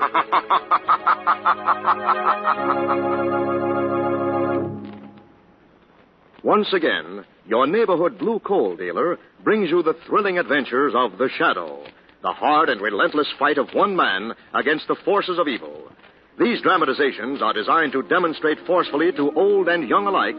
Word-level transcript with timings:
Once 6.42 6.72
again, 6.72 7.24
your 7.46 7.66
neighborhood 7.66 8.18
blue 8.18 8.40
coal 8.40 8.76
dealer 8.76 9.18
brings 9.44 9.70
you 9.70 9.82
the 9.82 9.96
thrilling 10.06 10.38
adventures 10.38 10.94
of 10.96 11.18
The 11.18 11.28
Shadow, 11.36 11.84
the 12.22 12.32
hard 12.32 12.68
and 12.68 12.80
relentless 12.80 13.28
fight 13.38 13.58
of 13.58 13.68
one 13.74 13.94
man 13.94 14.32
against 14.54 14.88
the 14.88 14.96
forces 15.04 15.38
of 15.38 15.48
evil. 15.48 15.90
These 16.38 16.62
dramatizations 16.62 17.42
are 17.42 17.52
designed 17.52 17.92
to 17.92 18.02
demonstrate 18.02 18.58
forcefully 18.66 19.12
to 19.12 19.32
old 19.36 19.68
and 19.68 19.88
young 19.88 20.06
alike 20.06 20.36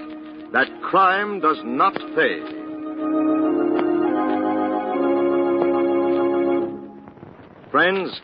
that 0.52 0.68
crime 0.82 1.40
does 1.40 1.58
not 1.64 1.94
pay. 2.16 2.42
Friends, 7.72 8.20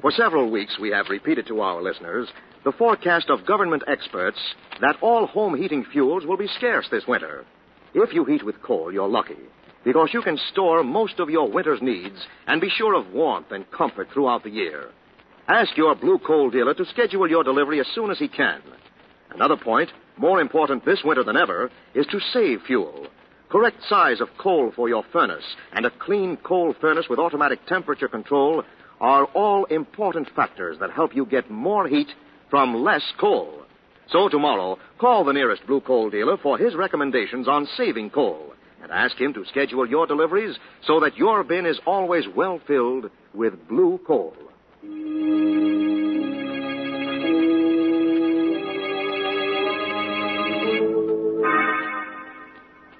for 0.00 0.10
several 0.12 0.50
weeks 0.50 0.78
we 0.80 0.90
have 0.90 1.06
repeated 1.08 1.46
to 1.46 1.60
our 1.60 1.82
listeners 1.82 2.28
the 2.64 2.72
forecast 2.72 3.30
of 3.30 3.46
government 3.46 3.82
experts 3.86 4.38
that 4.80 4.96
all 5.00 5.26
home 5.26 5.56
heating 5.56 5.84
fuels 5.92 6.24
will 6.26 6.36
be 6.36 6.48
scarce 6.56 6.86
this 6.90 7.06
winter. 7.06 7.44
If 7.94 8.12
you 8.12 8.24
heat 8.24 8.44
with 8.44 8.62
coal, 8.62 8.92
you're 8.92 9.08
lucky 9.08 9.36
because 9.84 10.10
you 10.12 10.22
can 10.22 10.38
store 10.52 10.82
most 10.82 11.18
of 11.18 11.30
your 11.30 11.50
winter's 11.50 11.80
needs 11.80 12.26
and 12.46 12.60
be 12.60 12.68
sure 12.68 12.94
of 12.94 13.12
warmth 13.12 13.52
and 13.52 13.70
comfort 13.70 14.08
throughout 14.12 14.42
the 14.44 14.50
year. 14.50 14.90
Ask 15.48 15.76
your 15.76 15.94
blue 15.94 16.18
coal 16.18 16.50
dealer 16.50 16.74
to 16.74 16.84
schedule 16.86 17.28
your 17.28 17.44
delivery 17.44 17.80
as 17.80 17.86
soon 17.94 18.10
as 18.10 18.18
he 18.18 18.28
can. 18.28 18.60
Another 19.30 19.56
point, 19.56 19.90
more 20.16 20.40
important 20.40 20.84
this 20.84 21.00
winter 21.04 21.24
than 21.24 21.36
ever, 21.36 21.70
is 21.94 22.06
to 22.10 22.20
save 22.32 22.60
fuel. 22.66 23.06
Correct 23.48 23.78
size 23.88 24.20
of 24.20 24.28
coal 24.36 24.72
for 24.76 24.88
your 24.88 25.04
furnace 25.10 25.56
and 25.72 25.86
a 25.86 25.90
clean 25.90 26.36
coal 26.42 26.74
furnace 26.80 27.06
with 27.08 27.18
automatic 27.18 27.64
temperature 27.66 28.08
control 28.08 28.62
are 29.00 29.24
all 29.26 29.64
important 29.66 30.28
factors 30.34 30.78
that 30.80 30.90
help 30.90 31.14
you 31.14 31.24
get 31.26 31.50
more 31.50 31.86
heat 31.86 32.08
from 32.50 32.82
less 32.82 33.02
coal. 33.20 33.62
So 34.10 34.28
tomorrow, 34.28 34.78
call 34.98 35.24
the 35.24 35.32
nearest 35.32 35.66
blue 35.66 35.80
coal 35.80 36.10
dealer 36.10 36.36
for 36.38 36.58
his 36.58 36.74
recommendations 36.74 37.46
on 37.46 37.68
saving 37.76 38.10
coal 38.10 38.54
and 38.82 38.90
ask 38.90 39.16
him 39.16 39.34
to 39.34 39.44
schedule 39.46 39.86
your 39.86 40.06
deliveries 40.06 40.56
so 40.86 41.00
that 41.00 41.16
your 41.16 41.44
bin 41.44 41.66
is 41.66 41.78
always 41.86 42.24
well 42.34 42.60
filled 42.66 43.10
with 43.34 43.68
blue 43.68 44.00
coal. 44.06 44.34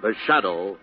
The 0.03 0.15
shadow, 0.27 0.77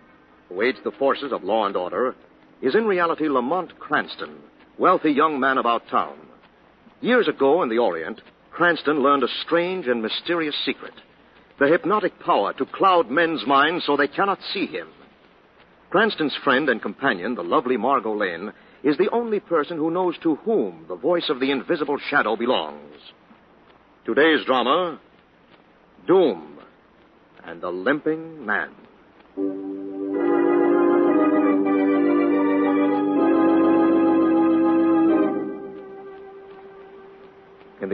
who 0.48 0.62
aids 0.62 0.78
the 0.84 0.92
forces 0.92 1.32
of 1.32 1.42
law 1.42 1.66
and 1.66 1.76
order, 1.76 2.14
is 2.62 2.74
in 2.74 2.86
reality 2.86 3.28
Lamont 3.28 3.78
Cranston, 3.78 4.36
wealthy 4.78 5.10
young 5.10 5.40
man 5.40 5.58
about 5.58 5.88
town. 5.88 6.18
Years 7.00 7.28
ago 7.28 7.62
in 7.62 7.68
the 7.68 7.78
Orient, 7.78 8.20
Cranston 8.50 9.02
learned 9.02 9.22
a 9.22 9.28
strange 9.44 9.86
and 9.86 10.02
mysterious 10.02 10.56
secret 10.64 10.94
the 11.58 11.68
hypnotic 11.68 12.18
power 12.20 12.52
to 12.52 12.66
cloud 12.66 13.10
men's 13.10 13.46
minds 13.46 13.84
so 13.86 13.96
they 13.96 14.08
cannot 14.08 14.38
see 14.52 14.66
him. 14.66 14.88
Cranston's 15.90 16.36
friend 16.44 16.68
and 16.68 16.82
companion, 16.82 17.34
the 17.34 17.42
lovely 17.42 17.76
Margot 17.76 18.14
Lane, 18.14 18.52
is 18.82 18.98
the 18.98 19.08
only 19.10 19.40
person 19.40 19.78
who 19.78 19.90
knows 19.90 20.16
to 20.22 20.36
whom 20.36 20.84
the 20.88 20.96
voice 20.96 21.30
of 21.30 21.40
the 21.40 21.50
invisible 21.50 21.98
shadow 22.10 22.36
belongs. 22.36 23.00
Today's 24.04 24.44
drama 24.44 25.00
Doom 26.06 26.58
and 27.44 27.60
the 27.60 27.70
Limping 27.70 28.44
Man. 28.44 28.74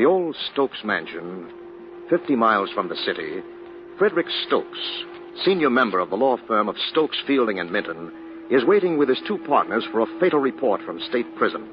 The 0.02 0.08
old 0.08 0.34
Stokes 0.52 0.82
mansion, 0.82 1.48
50 2.10 2.34
miles 2.34 2.68
from 2.74 2.88
the 2.88 2.96
city, 3.06 3.40
Frederick 3.98 4.26
Stokes, 4.48 5.04
senior 5.44 5.70
member 5.70 6.00
of 6.00 6.10
the 6.10 6.16
law 6.16 6.36
firm 6.48 6.68
of 6.68 6.74
Stokes, 6.90 7.16
Fielding, 7.24 7.60
and 7.60 7.70
Minton, 7.70 8.10
is 8.50 8.64
waiting 8.64 8.98
with 8.98 9.08
his 9.08 9.20
two 9.28 9.38
partners 9.46 9.84
for 9.92 10.00
a 10.00 10.18
fatal 10.18 10.40
report 10.40 10.80
from 10.82 10.98
state 11.08 11.36
prison. 11.36 11.68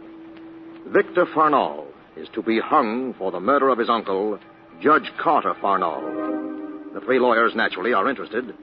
Victor 0.89 1.25
Farnall 1.25 1.87
is 2.15 2.27
to 2.35 2.43
be 2.43 2.59
hung 2.59 3.15
for 3.17 3.31
the 3.31 3.39
murder 3.39 3.69
of 3.69 3.79
his 3.79 3.89
uncle, 3.89 4.37
Judge 4.79 5.11
Carter 5.19 5.55
Farnall. 5.59 6.93
The 6.93 7.01
three 7.01 7.17
lawyers, 7.17 7.53
naturally, 7.55 7.93
are 7.93 8.07
interested, 8.07 8.53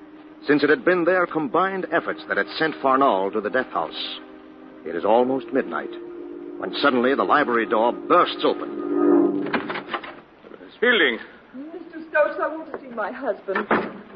since 0.46 0.62
it 0.62 0.70
had 0.70 0.84
been 0.84 1.04
their 1.04 1.26
combined 1.26 1.88
efforts 1.90 2.20
that 2.28 2.36
had 2.36 2.46
sent 2.56 2.76
Farnall 2.76 3.32
to 3.32 3.40
the 3.40 3.50
death 3.50 3.72
house. 3.72 4.20
It 4.86 4.94
is 4.94 5.04
almost 5.04 5.52
midnight 5.52 5.90
when 6.58 6.72
suddenly 6.80 7.16
the 7.16 7.24
library 7.24 7.66
door 7.66 7.90
bursts 7.90 8.44
open. 8.44 9.15
Fielding. 10.80 11.18
Mr. 11.56 12.08
Stokes, 12.10 12.36
I 12.40 12.48
want 12.48 12.72
to 12.72 12.80
see 12.80 12.88
my 12.88 13.10
husband. 13.10 13.66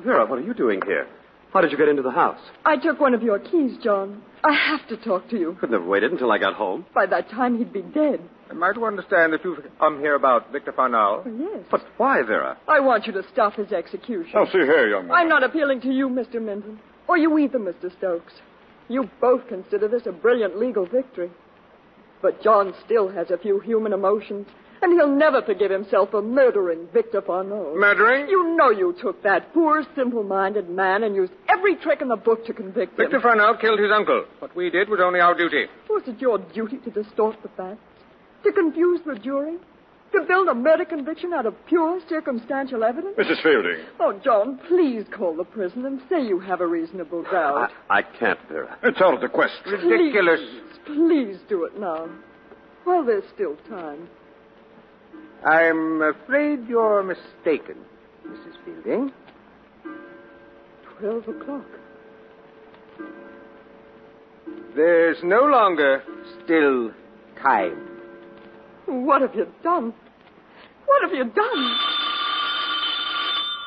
Vera, 0.04 0.26
what 0.26 0.38
are 0.38 0.42
you 0.42 0.54
doing 0.54 0.80
here? 0.86 1.06
How 1.52 1.60
did 1.60 1.72
you 1.72 1.78
get 1.78 1.88
into 1.88 2.02
the 2.02 2.10
house? 2.10 2.38
I 2.64 2.76
took 2.76 3.00
one 3.00 3.14
of 3.14 3.22
your 3.22 3.38
keys, 3.38 3.76
John. 3.82 4.22
I 4.44 4.52
have 4.52 4.86
to 4.88 4.96
talk 4.96 5.28
to 5.30 5.38
you. 5.38 5.56
Couldn't 5.60 5.78
have 5.78 5.88
waited 5.88 6.12
until 6.12 6.30
I 6.30 6.38
got 6.38 6.54
home. 6.54 6.86
By 6.94 7.06
that 7.06 7.28
time, 7.30 7.58
he'd 7.58 7.72
be 7.72 7.82
dead. 7.82 8.20
Am 8.50 8.62
I 8.62 8.72
to 8.72 8.84
understand 8.84 9.32
that 9.32 9.44
you've 9.44 9.58
come 9.78 9.98
here 10.00 10.14
about 10.14 10.52
Victor 10.52 10.72
Farnall? 10.72 11.22
Oh, 11.26 11.38
yes. 11.54 11.64
But 11.70 11.82
why, 11.96 12.22
Vera? 12.22 12.56
I 12.68 12.80
want 12.80 13.06
you 13.06 13.12
to 13.14 13.22
stop 13.32 13.54
his 13.54 13.72
execution. 13.72 14.32
Oh, 14.36 14.44
see 14.46 14.58
here, 14.58 14.88
young 14.88 15.08
man. 15.08 15.16
I'm 15.16 15.28
not 15.28 15.42
appealing 15.42 15.80
to 15.82 15.88
you, 15.92 16.08
Mr. 16.08 16.40
Minton. 16.42 16.78
Or 17.08 17.16
you 17.16 17.36
either, 17.38 17.58
Mr. 17.58 17.96
Stokes. 17.98 18.32
You 18.88 19.08
both 19.20 19.46
consider 19.48 19.88
this 19.88 20.02
a 20.06 20.12
brilliant 20.12 20.58
legal 20.58 20.86
victory. 20.86 21.30
But 22.22 22.42
John 22.42 22.74
still 22.84 23.08
has 23.08 23.30
a 23.30 23.38
few 23.38 23.60
human 23.60 23.92
emotions, 23.92 24.46
and 24.82 24.92
he'll 24.92 25.14
never 25.14 25.42
forgive 25.42 25.70
himself 25.70 26.10
for 26.10 26.22
murdering 26.22 26.88
Victor 26.92 27.20
Farnall. 27.20 27.76
Murdering? 27.76 28.28
You 28.28 28.56
know 28.56 28.70
you 28.70 28.94
took 29.00 29.22
that 29.22 29.52
poor, 29.52 29.84
simple-minded 29.94 30.68
man 30.68 31.04
and 31.04 31.14
used 31.14 31.32
every 31.48 31.76
trick 31.76 32.00
in 32.00 32.08
the 32.08 32.16
book 32.16 32.46
to 32.46 32.52
convict 32.54 32.92
him. 32.92 33.04
Victor 33.04 33.20
Farnall 33.20 33.60
killed 33.60 33.78
his 33.78 33.90
uncle. 33.92 34.24
What 34.38 34.54
we 34.56 34.70
did 34.70 34.88
was 34.88 35.00
only 35.02 35.20
our 35.20 35.34
duty. 35.36 35.66
Was 35.88 36.02
it 36.06 36.20
your 36.20 36.38
duty 36.38 36.78
to 36.78 36.90
distort 36.90 37.36
the 37.42 37.48
facts? 37.50 37.80
To 38.44 38.52
confuse 38.52 39.00
the 39.04 39.16
jury? 39.16 39.56
To 40.12 40.22
build 40.26 40.48
a 40.48 40.54
murder 40.54 40.84
conviction 40.84 41.32
out 41.32 41.46
of 41.46 41.54
pure 41.66 42.00
circumstantial 42.08 42.82
evidence? 42.82 43.14
Mrs. 43.16 43.42
Fielding. 43.44 43.84
Oh, 44.00 44.18
John, 44.24 44.58
please 44.66 45.04
call 45.16 45.36
the 45.36 45.44
prison 45.44 45.86
and 45.86 46.00
say 46.08 46.20
you 46.26 46.40
have 46.40 46.60
a 46.60 46.66
reasonable 46.66 47.22
doubt. 47.24 47.70
I, 47.88 47.98
I 47.98 48.02
can't, 48.02 48.38
Vera. 48.48 48.76
It's 48.82 49.00
out 49.00 49.14
of 49.14 49.20
the 49.20 49.28
question. 49.28 49.62
Ridiculous. 49.70 50.40
Please, 50.84 50.96
please 50.96 51.36
do 51.48 51.64
it 51.64 51.78
now. 51.78 52.08
While 52.82 53.04
there's 53.04 53.22
still 53.34 53.56
time. 53.68 54.08
I'm 55.44 56.02
afraid 56.02 56.68
you're 56.68 57.02
mistaken, 57.02 57.76
Mrs. 58.26 58.54
Fielding. 58.64 59.12
Twelve 60.98 61.26
o'clock. 61.28 61.64
There's 64.76 65.16
no 65.24 65.44
longer 65.44 66.02
still 66.44 66.92
time. 67.42 67.88
What 68.86 69.22
have 69.22 69.34
you 69.34 69.46
done? 69.62 69.94
What 70.86 71.02
have 71.02 71.12
you 71.12 71.24
done? 71.24 71.62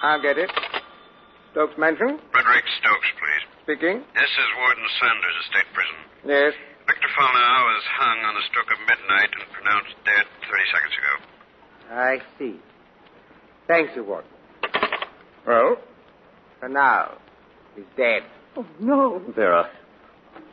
I'll 0.04 0.22
get 0.22 0.38
it. 0.38 0.52
Stokes 1.52 1.74
Mansion? 1.78 2.20
Frederick 2.32 2.66
Stokes, 2.82 3.10
please. 3.18 3.44
Speaking. 3.64 3.98
This 4.14 4.30
is 4.30 4.50
Warden 4.60 4.88
Sanders 5.00 5.36
of 5.40 5.46
State 5.50 5.70
Prison. 5.74 6.00
Yes. 6.28 6.54
Victor 6.86 7.12
Farnall 7.16 7.62
was 7.72 7.84
hung 7.98 8.20
on 8.28 8.36
the 8.36 8.44
stroke 8.52 8.68
of 8.70 8.80
midnight 8.84 9.32
and 9.32 9.48
pronounced 9.56 9.96
dead 10.04 10.26
30 10.44 10.74
seconds 10.76 10.96
ago. 11.00 11.33
I 11.92 12.18
see. 12.38 12.60
Thank 13.68 13.96
you, 13.96 14.04
Warden. 14.04 14.30
Well? 15.48 15.78
For 16.60 16.70
now, 16.70 17.18
he's 17.76 17.86
dead. 17.98 18.24
Oh, 18.56 18.66
no. 18.80 19.22
Vera. 19.36 19.70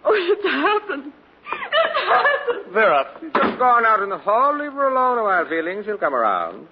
Oh, 0.05 0.13
it's 0.15 0.45
happened. 0.45 1.13
It's 1.53 2.01
happened. 2.09 2.73
Vera. 2.75 3.05
She's 3.21 3.33
just 3.33 3.59
gone 3.59 3.85
out 3.85 4.03
in 4.03 4.09
the 4.09 4.19
hall. 4.19 4.59
Leave 4.59 4.73
her 4.73 4.89
alone 4.89 5.19
a 5.19 5.23
while, 5.25 5.47
Fielding. 5.49 5.85
She'll 5.85 5.99
come 5.99 6.15
around. 6.15 6.67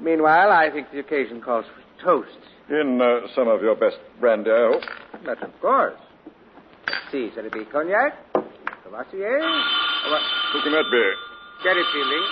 Meanwhile, 0.00 0.50
I 0.50 0.70
think 0.70 0.90
the 0.92 0.98
occasion 1.00 1.40
calls 1.40 1.64
for 1.66 2.04
toast. 2.04 2.38
In 2.70 3.00
uh, 3.00 3.28
some 3.34 3.48
of 3.48 3.60
your 3.62 3.76
best 3.76 3.96
brandy, 4.20 4.50
I 4.50 4.72
hope. 4.72 4.82
But 5.24 5.42
of 5.42 5.60
course. 5.60 5.94
Let's 6.86 7.12
see, 7.12 7.30
shall 7.34 7.44
it 7.44 7.52
be 7.52 7.64
cognac? 7.66 8.14
Courvoisier? 8.82 9.38
Or 9.38 10.10
what? 10.10 10.22
Who 10.52 10.62
can 10.62 10.72
that 10.72 10.84
be? 10.90 11.12
Get 11.62 11.76
it, 11.76 11.86
Fielding. 11.92 12.26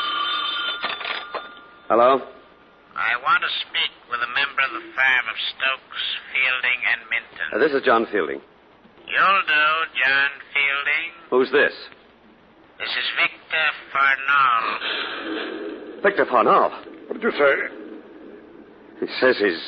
Hello? 1.93 2.25
I 2.97 3.21
want 3.21 3.45
to 3.45 3.53
speak 3.69 3.93
with 4.09 4.17
a 4.25 4.31
member 4.33 4.65
of 4.65 4.73
the 4.81 4.85
firm 4.97 5.25
of 5.29 5.37
Stokes, 5.53 6.05
Fielding, 6.33 6.81
and 6.89 7.01
Minton. 7.13 7.47
Uh, 7.53 7.61
this 7.61 7.69
is 7.77 7.85
John 7.85 8.09
Fielding. 8.09 8.41
You'll 9.05 9.45
do, 9.45 9.67
John 10.01 10.33
Fielding. 10.57 11.09
Who's 11.29 11.53
this? 11.53 11.77
This 12.81 12.89
is 12.89 13.07
Victor 13.21 13.67
Farnall. 13.93 14.65
Victor 16.01 16.25
Farnall. 16.33 16.73
What 17.13 17.21
did 17.21 17.29
you 17.29 17.35
say? 17.37 17.53
He 19.05 19.13
says 19.21 19.37
he's 19.37 19.61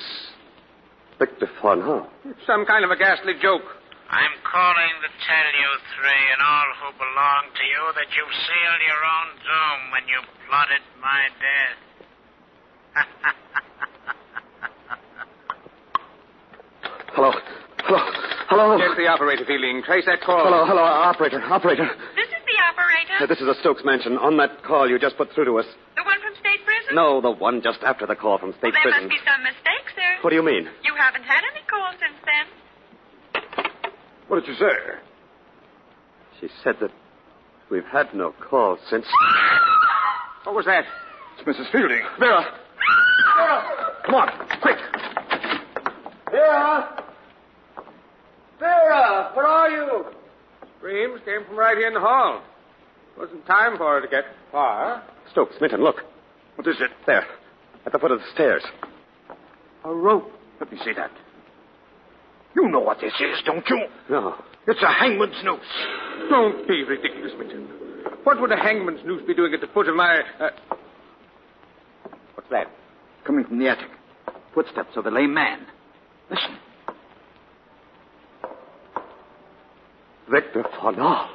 Victor 1.21 1.53
Farnall. 1.61 2.09
It's 2.25 2.41
some 2.49 2.65
kind 2.65 2.89
of 2.89 2.91
a 2.91 2.97
ghastly 2.97 3.37
joke. 3.37 3.69
I'm 4.09 4.33
calling 4.49 4.97
to 5.05 5.11
tell 5.29 5.51
you 5.61 5.71
three 6.01 6.25
and 6.33 6.41
all 6.41 6.69
who 6.89 6.89
belong 6.97 7.53
to 7.53 7.65
you 7.69 7.83
that 8.01 8.09
you've 8.17 8.37
sealed 8.49 8.81
your 8.81 9.03
own 9.13 9.29
doom 9.45 9.81
when 9.93 10.09
you 10.09 10.25
plotted 10.49 10.81
my 11.05 11.29
death. 11.37 11.85
Hello. 17.15 17.31
Hello. 17.87 18.01
Hello. 18.49 18.79
Get 18.79 18.97
the 18.97 19.07
operator, 19.07 19.45
Fielding. 19.47 19.83
Trace 19.83 20.05
that 20.07 20.21
call. 20.21 20.45
Hello, 20.45 20.67
hello, 20.67 20.83
operator, 20.83 21.41
operator. 21.43 21.87
This 22.17 22.29
is 22.29 22.43
the 22.45 22.59
operator. 22.71 23.17
Uh, 23.23 23.27
this 23.27 23.41
is 23.41 23.49
a 23.49 23.55
Stokes 23.61 23.83
mansion. 23.85 24.19
On 24.19 24.37
that 24.39 24.63
call 24.65 24.89
you 24.89 24.99
just 24.99 25.17
put 25.17 25.31
through 25.35 25.47
to 25.47 25.59
us. 25.59 25.67
The 25.97 26.03
one 26.03 26.19
from 26.21 26.35
state 26.41 26.65
prison? 26.67 26.95
No, 26.95 27.21
the 27.21 27.31
one 27.31 27.63
just 27.63 27.79
after 27.87 28.07
the 28.07 28.17
call 28.17 28.39
from 28.39 28.51
Well, 28.51 28.59
state 28.59 28.75
there 28.75 28.83
prison. 28.83 29.09
There 29.09 29.09
must 29.09 29.25
be 29.25 29.31
some 29.31 29.43
mistake, 29.43 29.87
sir. 29.95 30.11
What 30.23 30.31
do 30.31 30.37
you 30.37 30.43
mean? 30.45 30.69
You 30.83 30.95
haven't 30.99 31.23
had 31.25 31.43
any 31.55 31.63
calls 31.71 31.95
since 32.03 32.19
then. 32.27 32.45
What 34.29 34.41
did 34.41 34.49
you 34.49 34.55
say? 34.59 34.75
She 36.41 36.49
said 36.65 36.77
that 36.81 36.91
we've 37.71 37.87
had 37.91 38.13
no 38.15 38.35
call 38.51 38.79
since. 38.91 39.07
What 40.45 40.55
was 40.55 40.67
that? 40.67 40.85
It's 41.39 41.47
Mrs. 41.47 41.71
Fielding. 41.71 42.03
Vera. 42.19 42.45
Come 44.05 44.15
on, 44.15 44.29
quick. 44.61 44.77
Vera! 46.31 47.05
Vera, 48.59 49.31
where 49.35 49.47
are 49.47 49.71
you? 49.71 50.05
Screams 50.79 51.21
came 51.25 51.45
from 51.47 51.57
right 51.57 51.77
here 51.77 51.89
in 51.89 51.95
the 51.95 52.01
hall. 52.01 52.43
Wasn't 53.19 53.47
time 53.47 53.77
for 53.77 53.95
her 53.95 54.01
to 54.01 54.09
get 54.09 54.25
far. 54.53 55.03
Stokes, 55.33 55.57
Minton, 55.61 55.83
look. 55.83 55.97
What 56.57 56.67
is 56.67 56.77
it? 56.81 56.91
There. 57.07 57.25
At 57.87 57.93
the 57.93 57.99
foot 57.99 58.11
of 58.11 58.21
the 58.21 58.27
stairs. 58.35 58.63
A 59.85 59.93
rope. 59.93 60.31
Let 60.61 60.71
me 60.71 60.79
see 60.85 60.93
that. 60.97 61.11
You 62.55 62.69
know 62.69 62.81
what 62.81 63.01
this 63.01 63.13
is, 63.15 63.43
don't 63.45 63.69
you? 63.69 63.87
No. 64.11 64.35
It's 64.67 64.83
a 64.83 64.93
hangman's 64.93 65.43
noose. 65.45 65.61
Don't 66.31 66.67
be 66.69 66.85
ridiculous, 66.85 67.33
Minton. 67.39 67.69
What 68.23 68.41
would 68.41 68.53
a 68.53 68.57
hangman's 68.57 69.05
noose 69.05 69.23
be 69.27 69.35
doing 69.35 69.53
at 69.55 69.61
the 69.61 69.67
foot 69.69 69.89
of 69.89 69.97
my. 69.97 70.23
Uh... 70.41 70.51
What's 72.35 72.51
that? 72.51 72.69
Coming 73.25 73.45
from 73.45 73.59
the 73.59 73.69
attic. 73.69 73.89
Footsteps 74.55 74.97
of 74.97 75.07
a 75.07 75.11
lame 75.11 75.35
man. 75.35 75.67
Listen. 76.31 76.59
Victor 80.31 80.65
Farnall. 80.79 81.29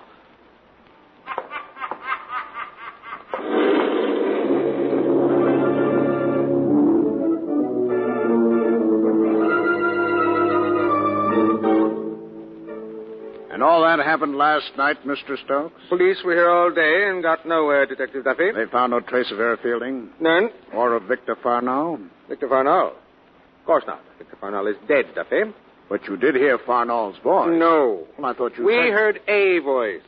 That 13.97 14.05
happened 14.05 14.35
last 14.35 14.71
night, 14.77 14.97
Mr. 15.05 15.37
Stokes? 15.43 15.81
Police 15.89 16.17
were 16.23 16.33
here 16.33 16.49
all 16.49 16.71
day 16.71 17.07
and 17.09 17.21
got 17.23 17.45
nowhere, 17.47 17.85
Detective 17.85 18.23
Duffy. 18.23 18.51
They 18.51 18.65
found 18.71 18.91
no 18.91 18.99
trace 18.99 19.29
of 19.31 19.37
Vera 19.37 19.57
Fielding 19.61 20.09
None. 20.19 20.49
or 20.73 20.93
of 20.93 21.03
Victor 21.03 21.35
Farnall. 21.35 22.07
Victor 22.27 22.47
Farnall. 22.47 22.91
Of 22.91 23.65
course 23.65 23.83
not. 23.87 24.01
Victor 24.17 24.37
Farnall 24.41 24.69
is 24.69 24.77
dead, 24.87 25.05
Duffy. 25.15 25.41
But 25.89 26.05
you 26.07 26.17
did 26.17 26.35
hear 26.35 26.57
Farnall's 26.59 27.17
voice. 27.23 27.49
No. 27.51 28.05
Well, 28.17 28.31
I 28.31 28.33
thought 28.37 28.57
you 28.57 28.65
We 28.65 28.73
said... 28.75 28.93
heard 28.93 29.19
a 29.27 29.59
voice. 29.59 30.01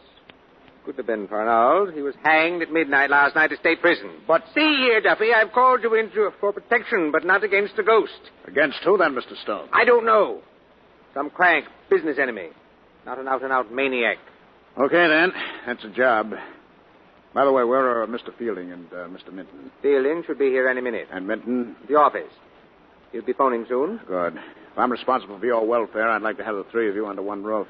Could 0.86 0.96
have 0.98 1.06
been 1.08 1.28
Farnall. 1.28 1.94
He 1.94 2.02
was 2.02 2.16
hanged 2.24 2.62
at 2.64 2.72
midnight 2.72 3.10
last 3.12 3.36
night 3.36 3.52
at 3.52 3.60
state 3.60 3.82
prison. 3.82 4.10
But 4.28 4.44
see 4.56 4.78
here, 4.78 5.00
Duffy, 5.02 5.32
I've 5.34 5.52
called 5.52 5.82
you 5.84 5.94
in 5.96 6.10
for 6.40 6.52
protection, 6.52 7.12
but 7.12 7.24
not 7.24 7.44
against 7.44 7.78
a 7.78 7.84
ghost. 7.84 8.20
Against 8.48 8.80
who 8.84 8.98
then, 8.98 9.14
Mr. 9.14 9.36
Stokes? 9.44 9.70
I 9.74 9.86
don't 9.86 10.06
know. 10.06 10.42
Some 11.14 11.30
crank, 11.30 11.66
business 11.90 12.18
enemy. 12.20 12.50
Not 13.06 13.20
an 13.20 13.28
out-and-out 13.28 13.72
maniac. 13.72 14.18
Okay, 14.78 15.08
then. 15.08 15.32
That's 15.66 15.84
a 15.84 15.90
job. 15.90 16.34
By 17.34 17.46
the 17.46 17.52
way, 17.52 17.64
where 17.64 18.02
are 18.02 18.08
Mr. 18.08 18.36
Fielding 18.38 18.72
and 18.72 18.88
uh, 18.92 19.08
Mr. 19.08 19.32
Minton? 19.32 19.72
Fielding 19.82 20.24
should 20.26 20.38
be 20.38 20.48
here 20.50 20.68
any 20.68 20.82
minute. 20.82 21.08
And 21.12 21.28
Minton? 21.28 21.76
The 21.88 21.96
office. 21.96 22.32
You'll 23.14 23.26
be 23.26 23.34
phoning 23.34 23.66
soon? 23.68 24.00
Good. 24.08 24.36
If 24.36 24.78
I'm 24.78 24.92
responsible 24.92 25.40
for 25.40 25.46
your 25.46 25.66
welfare, 25.66 26.10
I'd 26.10 26.22
like 26.22 26.38
to 26.38 26.44
have 26.44 26.56
the 26.56 26.66
three 26.72 26.90
of 26.90 26.96
you 26.96 27.08
under 27.08 27.22
one 27.22 27.44
roof. 27.44 27.68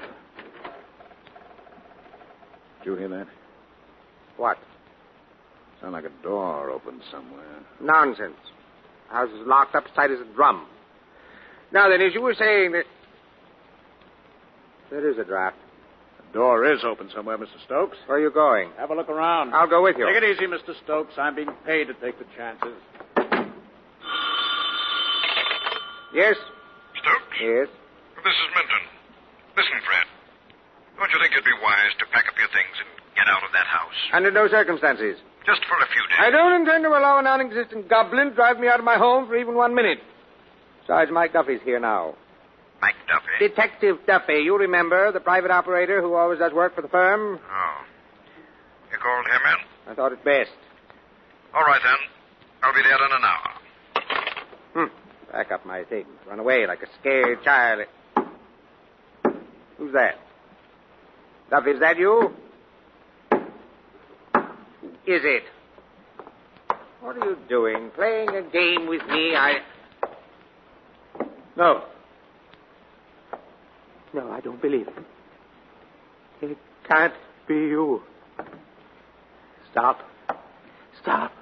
Did 2.78 2.90
you 2.90 2.96
hear 2.96 3.08
that? 3.08 3.26
What? 4.36 4.58
Sound 5.80 5.92
like 5.92 6.04
a 6.04 6.22
door 6.22 6.70
opened 6.70 7.00
somewhere. 7.10 7.60
Nonsense. 7.80 8.36
The 9.08 9.14
house 9.14 9.30
is 9.30 9.46
locked 9.46 9.74
up 9.74 9.84
tight 9.94 10.10
as 10.10 10.20
a 10.20 10.34
drum. 10.34 10.66
Now 11.72 11.88
then, 11.88 12.00
as 12.00 12.14
you 12.14 12.20
were 12.22 12.34
saying 12.34 12.72
that... 12.72 12.84
There 14.92 15.08
is 15.08 15.16
a 15.16 15.24
draft. 15.24 15.56
The 16.20 16.36
door 16.36 16.68
is 16.68 16.84
open 16.84 17.08
somewhere, 17.16 17.38
Mr. 17.40 17.56
Stokes. 17.64 17.96
Where 18.04 18.18
are 18.18 18.20
you 18.20 18.30
going? 18.30 18.68
Have 18.76 18.90
a 18.90 18.94
look 18.94 19.08
around. 19.08 19.54
I'll 19.56 19.66
go 19.66 19.80
with 19.82 19.96
you. 19.96 20.04
Take 20.04 20.20
it 20.20 20.36
easy, 20.36 20.44
Mr. 20.44 20.76
Stokes. 20.84 21.16
I'm 21.16 21.34
being 21.34 21.48
paid 21.64 21.88
to 21.88 21.94
take 21.94 22.20
the 22.20 22.28
chances. 22.36 22.76
Yes? 26.12 26.36
Stokes? 27.00 27.40
Yes. 27.40 27.72
This 28.20 28.36
is 28.36 28.48
Minton. 28.52 28.84
Listen, 29.56 29.80
Fred. 29.80 30.04
Don't 31.00 31.08
you 31.08 31.18
think 31.24 31.32
it'd 31.32 31.48
be 31.48 31.56
wise 31.64 31.96
to 31.96 32.04
pack 32.12 32.28
up 32.28 32.36
your 32.36 32.52
things 32.52 32.76
and 32.76 32.88
get 33.16 33.24
out 33.32 33.40
of 33.40 33.52
that 33.56 33.64
house? 33.64 33.96
Under 34.12 34.28
no 34.30 34.44
circumstances. 34.44 35.16
Just 35.48 35.64
for 35.72 35.80
a 35.80 35.88
few 35.88 36.04
days. 36.12 36.20
I 36.20 36.28
don't 36.28 36.52
intend 36.52 36.84
to 36.84 36.92
allow 36.92 37.16
a 37.16 37.24
non-existent 37.24 37.88
goblin 37.88 38.28
to 38.28 38.34
drive 38.36 38.60
me 38.60 38.68
out 38.68 38.78
of 38.78 38.84
my 38.84 39.00
home 39.00 39.24
for 39.24 39.40
even 39.40 39.56
one 39.56 39.74
minute. 39.74 40.04
Besides, 40.84 41.08
Mike 41.10 41.32
Duffy's 41.32 41.64
here 41.64 41.80
now. 41.80 42.12
Mike 42.82 43.00
Duffy. 43.08 43.21
Detective 43.48 43.96
Duffy, 44.06 44.42
you 44.44 44.56
remember, 44.56 45.10
the 45.10 45.18
private 45.18 45.50
operator 45.50 46.00
who 46.00 46.14
always 46.14 46.38
does 46.38 46.52
work 46.52 46.76
for 46.76 46.82
the 46.82 46.86
firm? 46.86 47.40
Oh. 47.42 47.84
You 48.92 48.98
called 48.98 49.26
him 49.26 49.40
in? 49.50 49.90
I 49.90 49.94
thought 49.96 50.12
it 50.12 50.24
best. 50.24 50.52
All 51.52 51.64
right, 51.64 51.80
then. 51.82 51.96
I'll 52.62 52.72
be 52.72 52.82
there 52.82 52.94
in 52.94 53.12
an 53.12 53.24
hour. 53.24 53.50
Hmm. 54.74 55.32
Pack 55.32 55.50
up 55.50 55.66
my 55.66 55.82
things. 55.82 56.06
Run 56.28 56.38
away 56.38 56.68
like 56.68 56.82
a 56.82 56.86
scared 57.00 57.42
child. 57.42 57.80
Who's 59.76 59.92
that? 59.92 60.20
Duffy, 61.50 61.70
is 61.70 61.80
that 61.80 61.98
you? 61.98 62.32
Is 65.04 65.22
it? 65.24 65.42
What 67.00 67.16
are 67.16 67.28
you 67.28 67.36
doing? 67.48 67.90
Playing 67.96 68.28
a 68.28 68.42
game 68.42 68.86
with 68.86 69.04
me? 69.08 69.34
I. 69.34 69.62
No. 71.56 71.86
No, 74.14 74.30
I 74.30 74.40
don't 74.40 74.60
believe 74.60 74.88
it. 74.88 74.94
It 76.42 76.58
can't 76.88 77.14
be 77.48 77.54
you. 77.54 78.02
Stop. 79.70 80.00
Stop. 81.00 81.32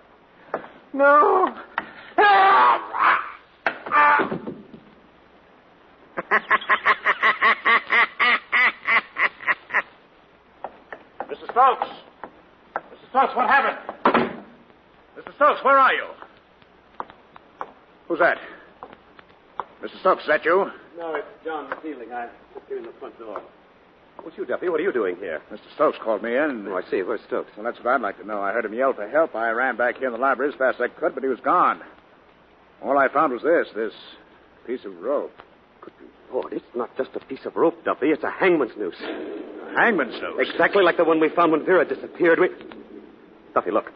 No. 0.93 1.57
Mr. 11.29 11.51
Stokes! 11.51 11.89
Mr. 12.77 13.09
Stokes, 13.11 13.35
what 13.37 13.49
happened? 13.49 14.45
Mr. 15.19 15.35
Stokes, 15.37 15.65
where 15.65 15.79
are 15.79 15.93
you? 15.95 16.07
Who's 18.09 18.19
that? 18.21 18.39
Mr. 19.83 19.99
Stokes, 20.01 20.23
is 20.23 20.29
that 20.29 20.45
you? 20.45 20.71
No, 20.97 21.15
it's 21.15 21.27
John 21.45 21.73
Fielding. 21.83 22.13
I 22.13 22.29
just 22.71 22.79
in 22.79 22.87
the 22.87 22.99
front 22.99 23.19
door. 23.19 23.43
What's 24.23 24.37
you, 24.37 24.45
Duffy? 24.45 24.69
What 24.69 24.81
are 24.81 24.83
you 24.83 24.93
doing 24.93 25.17
here? 25.17 25.41
Mr. 25.51 25.75
Stokes 25.75 25.99
called 26.03 26.23
me 26.23 26.37
in. 26.37 26.67
Oh, 26.69 26.77
I 26.77 26.91
see. 26.91 27.03
Where's 27.03 27.21
Stokes? 27.27 27.51
Well, 27.57 27.65
that's 27.65 27.79
what 27.79 27.95
I'd 27.95 28.01
like 28.01 28.19
to 28.19 28.27
know. 28.27 28.41
I 28.41 28.53
heard 28.53 28.65
him 28.65 28.75
yell 28.75 28.93
for 28.93 29.09
help. 29.09 29.35
I 29.35 29.51
ran 29.51 29.77
back 29.77 29.97
here 29.97 30.09
in 30.09 30.13
the 30.13 30.19
library 30.19 30.53
as 30.53 30.59
fast 30.59 30.77
as 30.81 30.91
I 30.91 31.01
could, 31.01 31.15
but 31.15 31.23
he 31.23 31.29
was 31.29 31.41
gone. 31.41 31.81
All 32.83 32.99
I 32.99 33.09
found 33.09 33.33
was 33.33 33.43
this, 33.43 33.69
this 33.75 33.93
piece 34.67 34.85
of 34.85 35.01
rope. 35.01 35.33
Good 35.81 35.93
Lord, 36.33 36.53
it's 36.53 36.65
not 36.75 36.95
just 36.97 37.11
a 37.15 37.21
piece 37.21 37.45
of 37.45 37.57
rope, 37.57 37.83
Duffy. 37.85 38.09
It's 38.09 38.23
a 38.23 38.31
hangman's 38.31 38.77
noose. 38.77 38.95
Hangman's 39.77 40.21
noose? 40.21 40.49
Exactly 40.53 40.85
like 40.85 40.97
the 40.99 41.05
one 41.05 41.19
we 41.19 41.31
found 41.31 41.53
when 41.53 41.65
Vera 41.65 41.87
disappeared. 41.87 42.39
We... 42.41 42.49
Duffy, 43.55 43.71
look. 43.71 43.91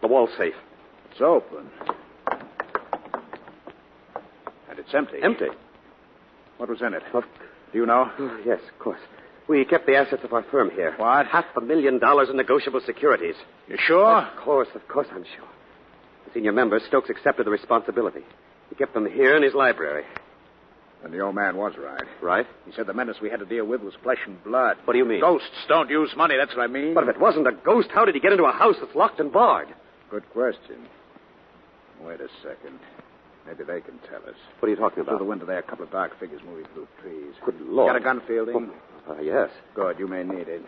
The 0.00 0.08
wall's 0.08 0.30
safe. 0.36 0.54
It's 1.12 1.20
open. 1.20 1.70
And 4.68 4.78
it's 4.78 4.92
empty. 4.94 5.18
Empty? 5.22 5.46
What 6.56 6.68
was 6.68 6.82
in 6.82 6.92
it? 6.92 7.02
Do 7.72 7.78
you 7.78 7.86
know? 7.86 8.10
Oh, 8.18 8.40
yes, 8.44 8.60
of 8.72 8.78
course. 8.78 9.00
We 9.48 9.64
kept 9.64 9.86
the 9.86 9.96
assets 9.96 10.22
of 10.24 10.32
our 10.32 10.44
firm 10.50 10.70
here. 10.70 10.94
What? 10.96 11.26
Half 11.26 11.46
a 11.56 11.60
million 11.60 11.98
dollars 11.98 12.28
in 12.30 12.36
negotiable 12.36 12.80
securities. 12.86 13.34
You 13.68 13.76
sure? 13.86 14.22
Of 14.22 14.44
course, 14.44 14.68
of 14.74 14.86
course 14.88 15.08
I'm 15.10 15.24
sure. 15.24 15.48
The 16.26 16.32
senior 16.34 16.52
member, 16.52 16.80
Stokes, 16.86 17.10
accepted 17.10 17.46
the 17.46 17.50
responsibility. 17.50 18.20
He 18.68 18.76
kept 18.76 18.94
them 18.94 19.10
here 19.10 19.36
in 19.36 19.42
his 19.42 19.54
library. 19.54 20.04
And 21.02 21.12
the 21.12 21.20
old 21.20 21.34
man 21.34 21.56
was 21.56 21.72
right. 21.78 22.04
Right? 22.22 22.46
He 22.66 22.72
said 22.72 22.86
the 22.86 22.92
menace 22.94 23.16
we 23.22 23.30
had 23.30 23.40
to 23.40 23.46
deal 23.46 23.64
with 23.64 23.80
was 23.80 23.94
flesh 24.02 24.18
and 24.26 24.42
blood. 24.44 24.76
What 24.84 24.92
do 24.92 24.98
you 24.98 25.04
mean? 25.04 25.20
Ghosts 25.20 25.48
don't 25.66 25.88
use 25.88 26.10
money, 26.16 26.36
that's 26.38 26.54
what 26.54 26.62
I 26.62 26.66
mean. 26.66 26.94
But 26.94 27.04
if 27.04 27.16
it 27.16 27.20
wasn't 27.20 27.48
a 27.48 27.52
ghost, 27.52 27.88
how 27.92 28.04
did 28.04 28.14
he 28.14 28.20
get 28.20 28.32
into 28.32 28.44
a 28.44 28.52
house 28.52 28.76
that's 28.80 28.94
locked 28.94 29.18
and 29.18 29.32
barred? 29.32 29.68
Good 30.10 30.28
question. 30.30 30.86
Wait 32.02 32.20
a 32.20 32.28
second. 32.42 32.78
Maybe 33.50 33.64
they 33.64 33.80
can 33.80 33.98
tell 34.08 34.20
us. 34.28 34.36
What 34.60 34.68
are 34.68 34.70
you 34.70 34.76
talking 34.76 35.00
about? 35.00 35.06
Through 35.06 35.16
about? 35.16 35.18
the 35.18 35.24
window 35.24 35.46
there, 35.46 35.58
a 35.58 35.62
couple 35.62 35.84
of 35.84 35.90
dark 35.90 36.12
figures 36.20 36.40
moving 36.46 36.66
through 36.72 36.86
trees. 37.02 37.34
Good 37.44 37.60
Lord. 37.60 37.88
Got 37.88 37.96
a 37.96 38.00
gun, 38.00 38.22
Fielding? 38.28 38.70
Uh, 39.08 39.20
yes. 39.20 39.48
Good, 39.74 39.98
you 39.98 40.06
may 40.06 40.22
need 40.22 40.46
it. 40.46 40.62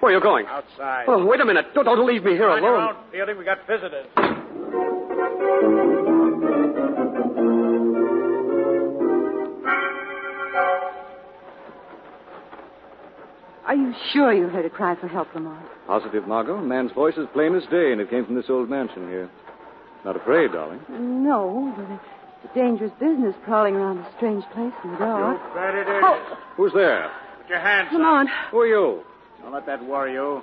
Where 0.00 0.12
are 0.12 0.16
you 0.16 0.22
going? 0.22 0.46
Outside. 0.46 1.04
Oh, 1.08 1.26
wait 1.26 1.42
a 1.42 1.44
minute. 1.44 1.66
Don't, 1.74 1.84
don't 1.84 2.06
leave 2.06 2.24
me 2.24 2.32
here 2.32 2.48
On 2.48 2.58
alone. 2.58 2.96
own, 2.96 2.96
Fielding, 3.12 3.36
we 3.36 3.44
got 3.44 3.58
visitors. 3.66 4.06
Are 13.66 13.74
you 13.74 13.92
sure 14.12 14.32
you 14.32 14.46
heard 14.48 14.64
a 14.64 14.70
cry 14.70 14.94
for 14.98 15.08
help, 15.08 15.34
Lamont? 15.34 15.66
Positive, 15.86 16.26
Margot. 16.26 16.54
A 16.54 16.62
man's 16.62 16.92
voice 16.92 17.16
is 17.16 17.26
plain 17.32 17.54
as 17.56 17.64
day, 17.64 17.90
and 17.92 18.00
it 18.00 18.08
came 18.08 18.24
from 18.24 18.36
this 18.36 18.46
old 18.48 18.70
mansion 18.70 19.08
here. 19.08 19.28
Not 20.06 20.14
afraid, 20.14 20.52
darling. 20.52 20.78
No, 20.88 21.74
but 21.76 21.84
it's 21.90 22.52
a 22.52 22.54
dangerous 22.54 22.92
business 23.00 23.34
prowling 23.44 23.74
around 23.74 23.98
a 23.98 24.08
strange 24.16 24.44
place 24.54 24.72
in 24.84 24.92
the 24.92 24.98
dark. 24.98 25.36
bet 25.52 25.74
it 25.74 25.80
is. 25.90 26.00
Oh. 26.00 26.38
Who's 26.56 26.72
there? 26.74 27.10
Put 27.42 27.48
your 27.50 27.58
hands 27.58 27.88
Come 27.90 28.02
up. 28.02 28.06
on. 28.06 28.26
Who 28.52 28.58
are 28.60 28.66
you? 28.68 29.02
Don't 29.42 29.52
let 29.52 29.66
that 29.66 29.84
worry 29.84 30.12
you. 30.12 30.42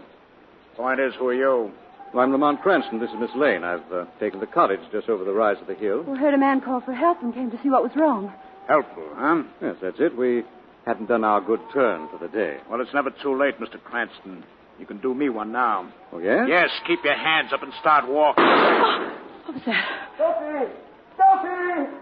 Point 0.75 0.99
is, 0.99 1.13
who 1.17 1.29
are 1.29 1.33
you? 1.33 1.71
Well, 2.13 2.25
I'm 2.25 2.33
Lamont 2.33 2.61
Cranston. 2.61 2.99
This 2.99 3.09
is 3.11 3.15
Miss 3.21 3.29
Lane. 3.37 3.63
I've 3.63 3.89
uh, 3.89 4.03
taken 4.19 4.41
the 4.41 4.47
cottage 4.47 4.81
just 4.91 5.07
over 5.07 5.23
the 5.23 5.31
rise 5.31 5.55
of 5.61 5.67
the 5.67 5.75
hill. 5.75 6.03
We 6.03 6.17
heard 6.17 6.33
a 6.33 6.37
man 6.37 6.59
call 6.59 6.81
for 6.81 6.93
help 6.93 7.23
and 7.23 7.33
came 7.33 7.49
to 7.49 7.57
see 7.63 7.69
what 7.69 7.83
was 7.83 7.93
wrong. 7.95 8.33
Helpful, 8.67 9.07
huh? 9.15 9.43
Yes, 9.61 9.77
that's 9.81 9.99
it. 10.01 10.17
We 10.17 10.43
hadn't 10.85 11.07
done 11.07 11.23
our 11.23 11.39
good 11.39 11.61
turn 11.73 12.09
for 12.09 12.17
the 12.19 12.27
day. 12.27 12.57
Well, 12.69 12.81
it's 12.81 12.93
never 12.93 13.11
too 13.23 13.39
late, 13.39 13.61
Mr. 13.61 13.81
Cranston. 13.81 14.43
You 14.77 14.85
can 14.85 14.99
do 14.99 15.13
me 15.13 15.29
one 15.29 15.53
now. 15.53 15.89
Oh, 16.11 16.17
yeah? 16.17 16.45
Yes, 16.47 16.69
keep 16.85 16.99
your 17.05 17.15
hands 17.15 17.53
up 17.53 17.63
and 17.63 17.71
start 17.79 18.09
walking. 18.09 18.43
What 19.45 19.55
was 19.55 19.63
that? 19.65 20.09
Duffy! 20.17 20.71
Duffy! 21.17 21.97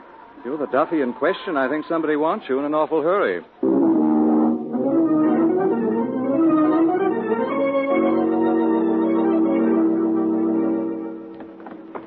You're 0.45 0.57
the 0.57 0.67
Duffy 0.67 1.01
in 1.01 1.13
question. 1.13 1.57
I 1.57 1.69
think 1.69 1.85
somebody 1.87 2.15
wants 2.15 2.45
you 2.49 2.59
in 2.59 2.65
an 2.65 2.73
awful 2.73 3.01
hurry. 3.01 3.41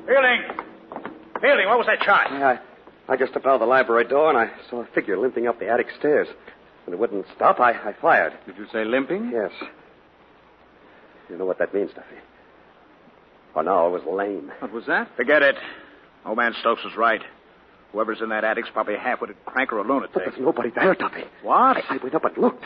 Fielding! 0.05 0.41
Fielding, 1.41 1.67
what 1.67 1.77
was 1.77 1.87
that 1.87 2.03
shot? 2.03 2.31
I, 2.31 2.59
I 3.07 3.17
just 3.17 3.31
stepped 3.31 3.45
out 3.45 3.55
of 3.55 3.59
the 3.59 3.65
library 3.65 4.05
door 4.05 4.29
and 4.29 4.37
I 4.37 4.51
saw 4.69 4.81
a 4.81 4.87
figure 4.93 5.17
limping 5.17 5.47
up 5.47 5.59
the 5.59 5.67
attic 5.67 5.87
stairs. 5.97 6.27
When 6.85 6.93
it 6.93 6.99
wouldn't 6.99 7.25
stop, 7.35 7.59
I, 7.59 7.71
I 7.71 7.95
fired. 7.99 8.33
Did 8.45 8.57
you 8.57 8.67
say 8.71 8.85
limping? 8.85 9.31
Yes. 9.33 9.51
You 11.29 11.37
know 11.37 11.45
what 11.45 11.57
that 11.59 11.73
means, 11.73 11.89
Duffy. 11.95 12.17
Farnall 13.55 13.91
was 13.91 14.01
lame. 14.05 14.51
What 14.59 14.71
was 14.71 14.85
that? 14.87 15.09
Forget 15.15 15.41
it. 15.41 15.55
Old 16.25 16.37
man 16.37 16.53
Stokes 16.59 16.83
was 16.83 16.93
right. 16.97 17.21
Whoever's 17.91 18.19
in 18.21 18.29
that 18.29 18.43
attic's 18.43 18.67
probably 18.73 18.95
a 18.95 18.99
half-witted 18.99 19.37
crank 19.45 19.71
or 19.71 19.77
a 19.77 19.83
lunatic. 19.83 20.13
But 20.13 20.23
there's 20.25 20.39
nobody 20.39 20.69
there, 20.75 20.93
Duffy. 20.95 21.23
What? 21.43 21.77
I, 21.77 21.81
I 21.91 21.97
went 22.03 22.13
up 22.15 22.25
and 22.25 22.37
looked. 22.37 22.65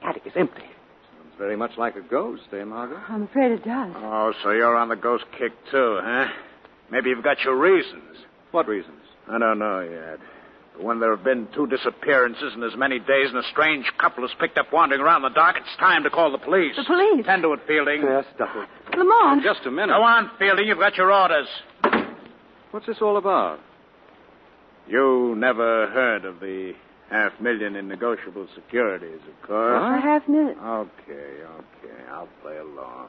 The 0.00 0.08
attic 0.08 0.22
is 0.24 0.32
empty. 0.34 0.62
Sounds 0.62 1.34
very 1.36 1.56
much 1.56 1.72
like 1.76 1.96
a 1.96 2.00
ghost, 2.00 2.44
eh, 2.52 2.64
Margot? 2.64 2.98
I'm 3.08 3.24
afraid 3.24 3.52
it 3.52 3.64
does. 3.64 3.92
Oh, 3.96 4.32
so 4.42 4.52
you're 4.52 4.76
on 4.76 4.88
the 4.88 4.96
ghost 4.96 5.24
kick, 5.38 5.52
too, 5.70 6.00
huh? 6.02 6.26
Maybe 6.90 7.10
you've 7.10 7.24
got 7.24 7.40
your 7.44 7.56
reasons. 7.58 8.16
What 8.52 8.66
reasons? 8.68 9.00
I 9.28 9.38
don't 9.38 9.58
know 9.58 9.80
yet. 9.80 10.20
But 10.74 10.84
when 10.84 11.00
there 11.00 11.14
have 11.14 11.24
been 11.24 11.48
two 11.54 11.66
disappearances 11.66 12.54
in 12.54 12.62
as 12.62 12.76
many 12.76 12.98
days 12.98 13.28
and 13.28 13.36
a 13.38 13.48
strange 13.50 13.84
couple 13.98 14.24
is 14.24 14.30
picked 14.40 14.56
up 14.56 14.72
wandering 14.72 15.02
around 15.02 15.22
the 15.22 15.30
dark, 15.30 15.56
it's 15.58 15.76
time 15.78 16.04
to 16.04 16.10
call 16.10 16.30
the 16.32 16.38
police. 16.38 16.76
The 16.76 16.84
police? 16.84 17.26
Tend 17.26 17.42
to 17.42 17.52
it, 17.52 17.60
Fielding. 17.66 18.02
Yes, 18.02 18.24
Duffy. 18.38 18.60
Lamont! 18.96 19.42
Just 19.42 19.66
a 19.66 19.70
minute. 19.70 19.92
Go 19.92 20.02
on, 20.02 20.30
Fielding. 20.38 20.66
You've 20.66 20.78
got 20.78 20.96
your 20.96 21.12
orders. 21.12 21.48
What's 22.70 22.86
this 22.86 22.98
all 23.00 23.16
about? 23.16 23.60
You 24.88 25.34
never 25.36 25.88
heard 25.88 26.24
of 26.24 26.40
the 26.40 26.72
half 27.10 27.32
million 27.40 27.76
in 27.76 27.88
negotiable 27.88 28.46
securities, 28.54 29.20
of 29.28 29.46
course. 29.46 29.82
A 29.82 30.00
half 30.00 30.28
minute. 30.28 30.56
Okay, 30.58 31.12
okay. 31.12 32.02
I'll 32.10 32.28
play 32.42 32.56
along. 32.58 33.08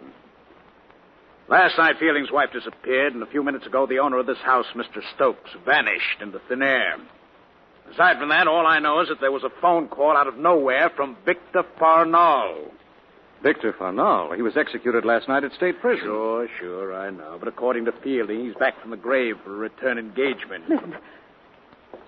Last 1.50 1.78
night, 1.78 1.96
Fielding's 2.00 2.32
wife 2.32 2.50
disappeared, 2.52 3.14
and 3.14 3.24
a 3.24 3.28
few 3.28 3.42
minutes 3.42 3.66
ago, 3.66 3.88
the 3.88 4.00
owner 4.00 4.20
of 4.20 4.26
this 4.26 4.38
house, 4.44 4.66
Mr. 4.76 5.02
Stokes, 5.16 5.50
vanished 5.66 6.22
into 6.22 6.40
thin 6.50 6.62
air. 6.62 6.98
Aside 7.94 8.18
from 8.20 8.30
that, 8.30 8.48
all 8.48 8.68
I 8.68 8.80
know 8.80 9.00
is 9.00 9.08
that 9.08 9.22
there 9.22 9.32
was 9.32 9.44
a 9.44 9.62
phone 9.62 9.88
call 9.88 10.18
out 10.18 10.28
of 10.28 10.38
nowhere 10.38 10.92
from 10.96 11.16
Victor 11.26 11.64
Farnall. 11.80 12.72
Victor 13.44 13.74
Farnall. 13.74 14.36
He 14.36 14.42
was 14.42 14.58
executed 14.58 15.06
last 15.06 15.28
night 15.28 15.44
at 15.44 15.54
state 15.54 15.80
prison. 15.80 16.06
Sure, 16.06 16.48
sure, 16.60 16.96
I 16.96 17.10
know. 17.10 17.38
But 17.40 17.48
according 17.48 17.86
to 17.86 17.92
Fielding, 18.04 18.46
he's 18.46 18.56
back 18.56 18.80
from 18.82 18.92
the 18.92 18.98
grave 18.98 19.36
for 19.44 19.54
a 19.54 19.58
return 19.58 19.98
engagement. 19.98 20.68
Listen. 20.70 20.92
Did 20.92 21.00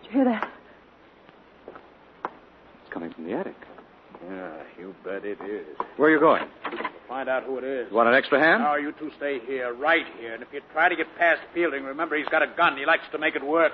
you 0.05 0.11
hear 0.11 0.25
that? 0.25 0.49
It's 2.83 2.93
coming 2.93 3.13
from 3.13 3.25
the 3.25 3.33
attic. 3.33 3.55
Yeah, 4.27 4.51
you 4.77 4.95
bet 5.05 5.23
it 5.23 5.39
is. 5.41 5.65
Where 5.97 6.09
are 6.09 6.11
you 6.11 6.19
going? 6.19 6.43
Find 7.07 7.29
out 7.29 7.43
who 7.43 7.57
it 7.57 7.63
is. 7.63 7.87
You 7.89 7.95
want 7.95 8.09
an 8.09 8.15
extra 8.15 8.39
hand? 8.39 8.63
No, 8.63 8.75
you 8.75 8.91
two 8.91 9.11
stay 9.17 9.39
here, 9.45 9.73
right 9.73 10.05
here. 10.19 10.33
And 10.33 10.43
if 10.43 10.49
you 10.51 10.61
try 10.73 10.89
to 10.89 10.95
get 10.95 11.07
past 11.17 11.41
Fielding, 11.53 11.83
remember 11.83 12.17
he's 12.17 12.27
got 12.27 12.43
a 12.43 12.47
gun. 12.55 12.77
He 12.77 12.85
likes 12.85 13.03
to 13.13 13.17
make 13.17 13.35
it 13.35 13.43
work. 13.45 13.71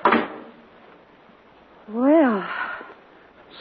Well, 1.89 2.47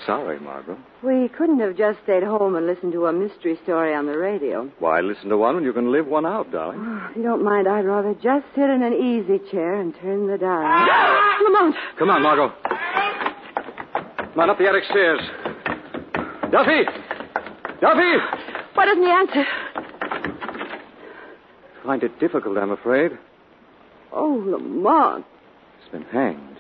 Sorry, 0.06 0.38
Margot. 0.38 0.76
we 1.02 1.28
couldn't 1.28 1.60
have 1.60 1.76
just 1.76 1.98
stayed 2.02 2.22
home 2.22 2.56
and 2.56 2.66
listened 2.66 2.92
to 2.92 3.06
a 3.06 3.12
mystery 3.12 3.58
story 3.62 3.94
on 3.94 4.04
the 4.06 4.18
radio. 4.18 4.70
Why 4.78 5.00
listen 5.00 5.30
to 5.30 5.38
one 5.38 5.54
when 5.54 5.64
you 5.64 5.72
can 5.72 5.90
live 5.90 6.06
one 6.06 6.26
out, 6.26 6.52
darling? 6.52 6.78
Oh, 6.80 7.08
if 7.10 7.16
you 7.16 7.22
don't 7.22 7.42
mind, 7.42 7.66
I'd 7.66 7.86
rather 7.86 8.12
just 8.14 8.44
sit 8.54 8.68
in 8.68 8.82
an 8.82 8.92
easy 8.92 9.38
chair 9.50 9.80
and 9.80 9.94
turn 10.02 10.26
the 10.26 10.36
dial. 10.36 10.86
Lamont! 11.44 11.74
Come 11.98 12.10
on, 12.10 12.22
Margot. 12.22 12.52
Come 14.34 14.40
on 14.40 14.50
up 14.50 14.58
the 14.58 14.68
attic 14.68 14.84
stairs. 14.90 15.20
Duffy! 16.52 16.82
Duffy! 17.80 18.12
Why 18.74 18.84
doesn't 18.84 19.02
he 19.02 19.10
answer? 19.10 19.44
Find 21.82 22.02
it 22.02 22.18
difficult, 22.20 22.58
I'm 22.58 22.72
afraid. 22.72 23.12
Oh, 24.12 24.42
Lamont. 24.46 25.24
He's 25.82 25.92
been 25.92 26.02
hanged. 26.10 26.58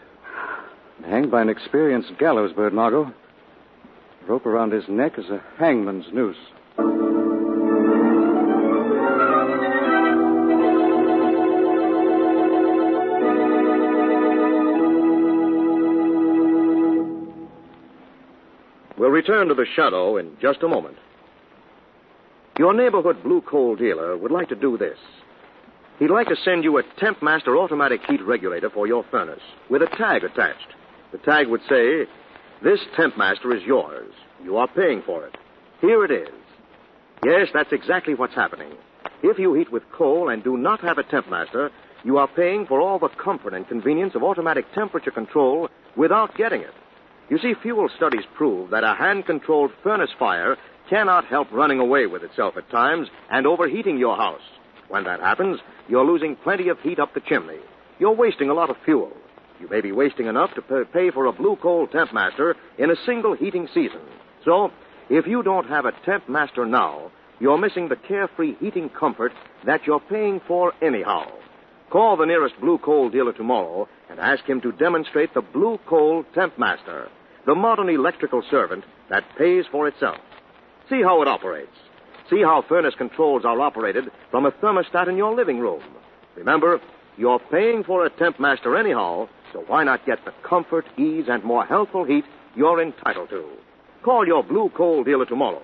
Hanged 1.04 1.30
by 1.30 1.42
an 1.42 1.48
experienced 1.50 2.12
gallows 2.18 2.52
bird, 2.54 2.72
Margot. 2.72 3.12
Rope 4.26 4.46
around 4.46 4.72
his 4.72 4.88
neck 4.88 5.18
is 5.18 5.26
a 5.26 5.42
hangman's 5.58 6.06
noose. 6.12 6.36
We'll 18.96 19.10
return 19.10 19.48
to 19.48 19.54
the 19.54 19.66
shadow 19.76 20.16
in 20.16 20.36
just 20.40 20.62
a 20.62 20.68
moment. 20.68 20.96
Your 22.58 22.72
neighborhood 22.72 23.22
blue 23.22 23.42
coal 23.42 23.76
dealer 23.76 24.16
would 24.16 24.30
like 24.30 24.48
to 24.48 24.54
do 24.54 24.78
this. 24.78 24.96
He'd 25.98 26.08
like 26.08 26.28
to 26.28 26.36
send 26.36 26.64
you 26.64 26.78
a 26.78 26.82
Temp 26.98 27.22
Master 27.22 27.56
automatic 27.58 28.00
heat 28.08 28.22
regulator 28.22 28.70
for 28.70 28.86
your 28.86 29.04
furnace 29.10 29.42
with 29.68 29.82
a 29.82 29.96
tag 29.98 30.24
attached. 30.24 30.68
The 31.12 31.18
tag 31.18 31.48
would 31.48 31.60
say, 31.68 32.06
This 32.62 32.80
Temp 32.96 33.16
Master 33.18 33.54
is 33.54 33.62
yours. 33.64 34.12
You 34.42 34.56
are 34.56 34.68
paying 34.68 35.02
for 35.04 35.26
it. 35.26 35.36
Here 35.80 36.04
it 36.04 36.10
is. 36.10 36.34
Yes, 37.24 37.48
that's 37.52 37.72
exactly 37.72 38.14
what's 38.14 38.34
happening. 38.34 38.72
If 39.22 39.38
you 39.38 39.54
heat 39.54 39.72
with 39.72 39.82
coal 39.92 40.28
and 40.28 40.42
do 40.42 40.56
not 40.56 40.80
have 40.80 40.98
a 40.98 41.02
Temp 41.02 41.28
Master, 41.28 41.70
you 42.04 42.18
are 42.18 42.28
paying 42.28 42.66
for 42.66 42.80
all 42.80 42.98
the 42.98 43.08
comfort 43.08 43.54
and 43.54 43.66
convenience 43.66 44.14
of 44.14 44.22
automatic 44.22 44.66
temperature 44.74 45.10
control 45.10 45.68
without 45.96 46.36
getting 46.36 46.60
it. 46.60 46.72
You 47.30 47.38
see, 47.38 47.54
fuel 47.62 47.88
studies 47.96 48.24
prove 48.34 48.70
that 48.70 48.84
a 48.84 48.94
hand 48.94 49.24
controlled 49.26 49.70
furnace 49.82 50.10
fire 50.18 50.56
cannot 50.90 51.24
help 51.24 51.50
running 51.50 51.80
away 51.80 52.06
with 52.06 52.22
itself 52.22 52.56
at 52.56 52.70
times 52.70 53.08
and 53.30 53.46
overheating 53.46 53.98
your 53.98 54.16
house. 54.16 54.42
When 54.88 55.04
that 55.04 55.20
happens, 55.20 55.60
you're 55.88 56.04
losing 56.04 56.36
plenty 56.36 56.68
of 56.68 56.78
heat 56.80 56.98
up 56.98 57.14
the 57.14 57.20
chimney. 57.20 57.58
You're 57.98 58.12
wasting 58.12 58.50
a 58.50 58.54
lot 58.54 58.68
of 58.68 58.76
fuel. 58.84 59.12
You 59.64 59.70
may 59.70 59.80
be 59.80 59.92
wasting 59.92 60.26
enough 60.26 60.50
to 60.56 60.84
pay 60.92 61.10
for 61.10 61.24
a 61.24 61.32
blue 61.32 61.56
coal 61.56 61.86
temp 61.86 62.12
master 62.12 62.54
in 62.76 62.90
a 62.90 62.96
single 63.06 63.34
heating 63.34 63.66
season. 63.72 64.02
So, 64.44 64.70
if 65.08 65.26
you 65.26 65.42
don't 65.42 65.66
have 65.68 65.86
a 65.86 65.92
temp 66.04 66.28
master 66.28 66.66
now, 66.66 67.10
you're 67.40 67.56
missing 67.56 67.88
the 67.88 67.96
carefree 67.96 68.56
heating 68.60 68.90
comfort 68.90 69.32
that 69.64 69.86
you're 69.86 70.00
paying 70.00 70.42
for 70.46 70.74
anyhow. 70.82 71.32
Call 71.88 72.18
the 72.18 72.26
nearest 72.26 72.60
blue 72.60 72.76
coal 72.76 73.08
dealer 73.08 73.32
tomorrow 73.32 73.88
and 74.10 74.20
ask 74.20 74.44
him 74.44 74.60
to 74.60 74.72
demonstrate 74.72 75.32
the 75.32 75.40
blue 75.40 75.78
coal 75.86 76.26
temp 76.34 76.58
master, 76.58 77.08
the 77.46 77.54
modern 77.54 77.88
electrical 77.88 78.42
servant 78.50 78.84
that 79.08 79.24
pays 79.38 79.64
for 79.72 79.88
itself. 79.88 80.18
See 80.90 81.00
how 81.00 81.22
it 81.22 81.28
operates. 81.28 81.72
See 82.28 82.42
how 82.42 82.66
furnace 82.68 82.96
controls 82.98 83.46
are 83.46 83.58
operated 83.62 84.10
from 84.30 84.44
a 84.44 84.52
thermostat 84.52 85.08
in 85.08 85.16
your 85.16 85.34
living 85.34 85.58
room. 85.58 85.82
Remember, 86.36 86.82
you're 87.16 87.40
paying 87.50 87.82
for 87.82 88.04
a 88.04 88.10
temp 88.10 88.38
master 88.38 88.76
anyhow, 88.76 89.26
so 89.54 89.60
why 89.68 89.84
not 89.84 90.04
get 90.04 90.18
the 90.24 90.32
comfort, 90.42 90.84
ease, 90.98 91.26
and 91.28 91.44
more 91.44 91.64
healthful 91.64 92.04
heat 92.04 92.24
you're 92.56 92.82
entitled 92.82 93.30
to? 93.30 93.48
Call 94.02 94.26
your 94.26 94.42
blue 94.42 94.68
coal 94.76 95.04
dealer 95.04 95.24
tomorrow. 95.24 95.62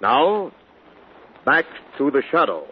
Now, 0.00 0.50
back 1.44 1.66
to 1.98 2.10
the 2.10 2.22
shadow. 2.30 2.66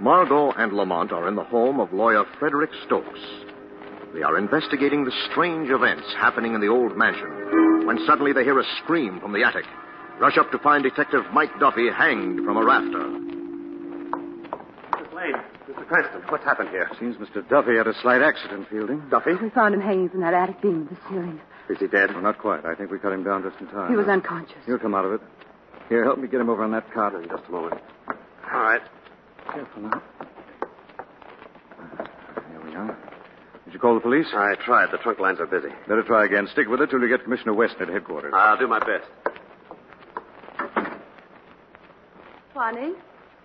Margot 0.00 0.52
and 0.52 0.72
Lamont 0.72 1.12
are 1.12 1.28
in 1.28 1.36
the 1.36 1.44
home 1.44 1.78
of 1.78 1.92
lawyer 1.92 2.24
Frederick 2.38 2.70
Stokes. 2.86 3.20
They 4.14 4.22
are 4.22 4.38
investigating 4.38 5.04
the 5.04 5.12
strange 5.30 5.68
events 5.68 6.06
happening 6.18 6.54
in 6.54 6.62
the 6.62 6.68
old 6.68 6.96
mansion 6.96 7.69
when 7.86 7.98
suddenly 8.06 8.32
they 8.32 8.44
hear 8.44 8.58
a 8.58 8.64
scream 8.82 9.20
from 9.20 9.32
the 9.32 9.42
attic. 9.44 9.64
Rush 10.18 10.36
up 10.38 10.50
to 10.52 10.58
find 10.58 10.82
Detective 10.82 11.22
Mike 11.32 11.50
Duffy 11.58 11.88
hanged 11.90 12.44
from 12.44 12.56
a 12.56 12.64
rafter. 12.64 13.08
Miss 14.98 15.12
Lane, 15.14 15.34
Mr. 15.68 15.86
Cranston, 15.86 16.22
what's 16.28 16.44
happened 16.44 16.68
here? 16.70 16.90
Seems 16.98 17.16
Mr. 17.16 17.46
Duffy 17.48 17.76
had 17.76 17.86
a 17.86 17.94
slight 18.02 18.20
accident, 18.22 18.68
Fielding. 18.70 19.02
Duffy? 19.10 19.34
We 19.40 19.48
found 19.50 19.74
him 19.74 19.80
hanging 19.80 20.08
from 20.10 20.20
that 20.20 20.34
attic 20.34 20.60
beam 20.60 20.82
of 20.82 20.88
the 20.90 20.96
ceiling. 21.08 21.40
Is 21.70 21.78
he 21.78 21.86
dead? 21.86 22.10
Well, 22.12 22.22
not 22.22 22.38
quite. 22.38 22.64
I 22.66 22.74
think 22.74 22.90
we 22.90 22.98
cut 22.98 23.12
him 23.12 23.24
down 23.24 23.42
just 23.48 23.60
in 23.60 23.68
time. 23.68 23.90
He 23.90 23.96
was 23.96 24.08
unconscious. 24.08 24.56
He'll 24.66 24.78
come 24.78 24.94
out 24.94 25.04
of 25.04 25.12
it. 25.14 25.20
Here, 25.88 26.04
help 26.04 26.18
me 26.18 26.28
get 26.28 26.40
him 26.40 26.50
over 26.50 26.62
on 26.64 26.72
that 26.72 26.92
cot. 26.92 27.14
In 27.14 27.22
just 27.28 27.44
a 27.48 27.52
moment. 27.52 27.80
All 28.52 28.60
right. 28.60 28.80
Careful 29.54 29.82
now. 29.82 30.02
Here 32.50 32.60
we 32.64 32.74
are. 32.74 33.09
Did 33.70 33.74
you 33.74 33.80
call 33.82 33.94
the 33.94 34.00
police? 34.00 34.26
I 34.34 34.56
tried. 34.64 34.90
The 34.90 34.98
trunk 34.98 35.20
lines 35.20 35.38
are 35.38 35.46
busy. 35.46 35.68
Better 35.86 36.02
try 36.02 36.24
again. 36.24 36.48
Stick 36.50 36.66
with 36.66 36.80
it 36.80 36.90
till 36.90 36.98
you 36.98 37.06
get 37.08 37.22
Commissioner 37.22 37.54
Weston 37.54 37.82
at 37.82 37.88
headquarters. 37.88 38.32
I'll 38.34 38.58
do 38.58 38.66
my 38.66 38.80
best. 38.80 39.06
Funny? 42.52 42.94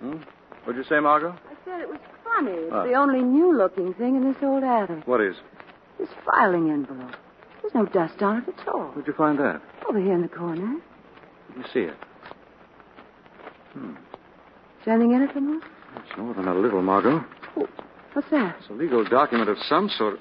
Hmm? 0.02 0.18
What'd 0.64 0.84
you 0.84 0.90
say, 0.90 1.00
Margot? 1.00 1.30
I 1.30 1.54
said 1.64 1.82
it 1.82 1.88
was 1.88 2.00
funny. 2.24 2.54
It's 2.54 2.74
Ah. 2.74 2.84
the 2.86 2.94
only 2.94 3.22
new-looking 3.22 3.94
thing 3.94 4.16
in 4.16 4.24
this 4.24 4.42
old 4.42 4.64
attic. 4.64 5.06
What 5.08 5.22
is? 5.22 5.36
This 6.00 6.10
filing 6.26 6.72
envelope. 6.72 7.16
There's 7.62 7.76
no 7.76 7.86
dust 7.86 8.24
on 8.24 8.38
it 8.38 8.50
at 8.60 8.68
all. 8.68 8.88
Where'd 8.94 9.06
you 9.06 9.14
find 9.14 9.38
that? 9.38 9.62
Over 9.88 10.00
here 10.00 10.14
in 10.14 10.24
the 10.24 10.28
corner. 10.28 10.78
Let 11.50 11.58
me 11.60 11.64
see 11.72 11.82
it. 11.82 11.98
Hmm. 13.74 13.92
Is 13.92 14.86
there 14.86 14.96
anything 14.96 15.14
in 15.14 15.22
it, 15.22 15.36
Lamont? 15.36 15.64
It's 15.98 16.18
more 16.18 16.34
than 16.34 16.48
a 16.48 16.56
little, 16.56 16.82
Margot. 16.82 17.24
What's 18.16 18.30
that? 18.32 18.56
It's 18.62 18.70
a 18.70 18.74
legal 18.74 19.04
document 19.04 19.50
of 19.50 19.58
some 19.68 19.90
sort. 19.98 20.20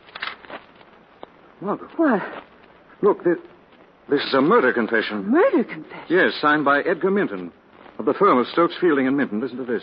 Margot, 1.61 1.87
What? 1.97 2.23
look, 3.03 3.23
this, 3.23 3.37
this 4.11 4.21
is 4.21 4.35
a 4.35 4.41
murder 4.41 4.73
confession. 4.73 5.31
Murder 5.31 5.63
confession? 5.63 6.05
Yes, 6.09 6.33
signed 6.41 6.65
by 6.65 6.81
Edgar 6.81 7.11
Minton 7.13 7.53
of 7.99 8.05
the 8.05 8.15
firm 8.15 8.39
of 8.39 8.47
Stokes 8.49 8.75
Fielding 8.81 9.07
and 9.07 9.17
Minton. 9.17 9.41
Listen 9.41 9.59
to 9.59 9.65
this. 9.65 9.83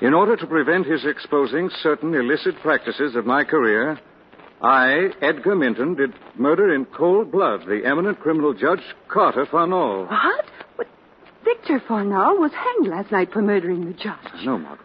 In 0.00 0.14
order 0.14 0.36
to 0.36 0.46
prevent 0.48 0.84
his 0.86 1.04
exposing 1.06 1.70
certain 1.80 2.12
illicit 2.12 2.56
practices 2.60 3.14
of 3.14 3.24
my 3.24 3.44
career, 3.44 4.00
I, 4.60 5.10
Edgar 5.22 5.54
Minton, 5.54 5.94
did 5.94 6.12
murder 6.36 6.74
in 6.74 6.86
cold 6.86 7.30
blood 7.30 7.60
the 7.68 7.82
eminent 7.86 8.18
criminal 8.18 8.52
judge 8.52 8.80
Carter 9.08 9.46
Farnall. 9.46 10.08
What? 10.10 10.44
But 10.76 10.88
Victor 11.44 11.80
Farnall 11.88 12.40
was 12.40 12.50
hanged 12.52 12.88
last 12.88 13.12
night 13.12 13.32
for 13.32 13.42
murdering 13.42 13.84
the 13.86 13.92
judge. 13.92 14.18
No, 14.44 14.58
Margot. 14.58 14.82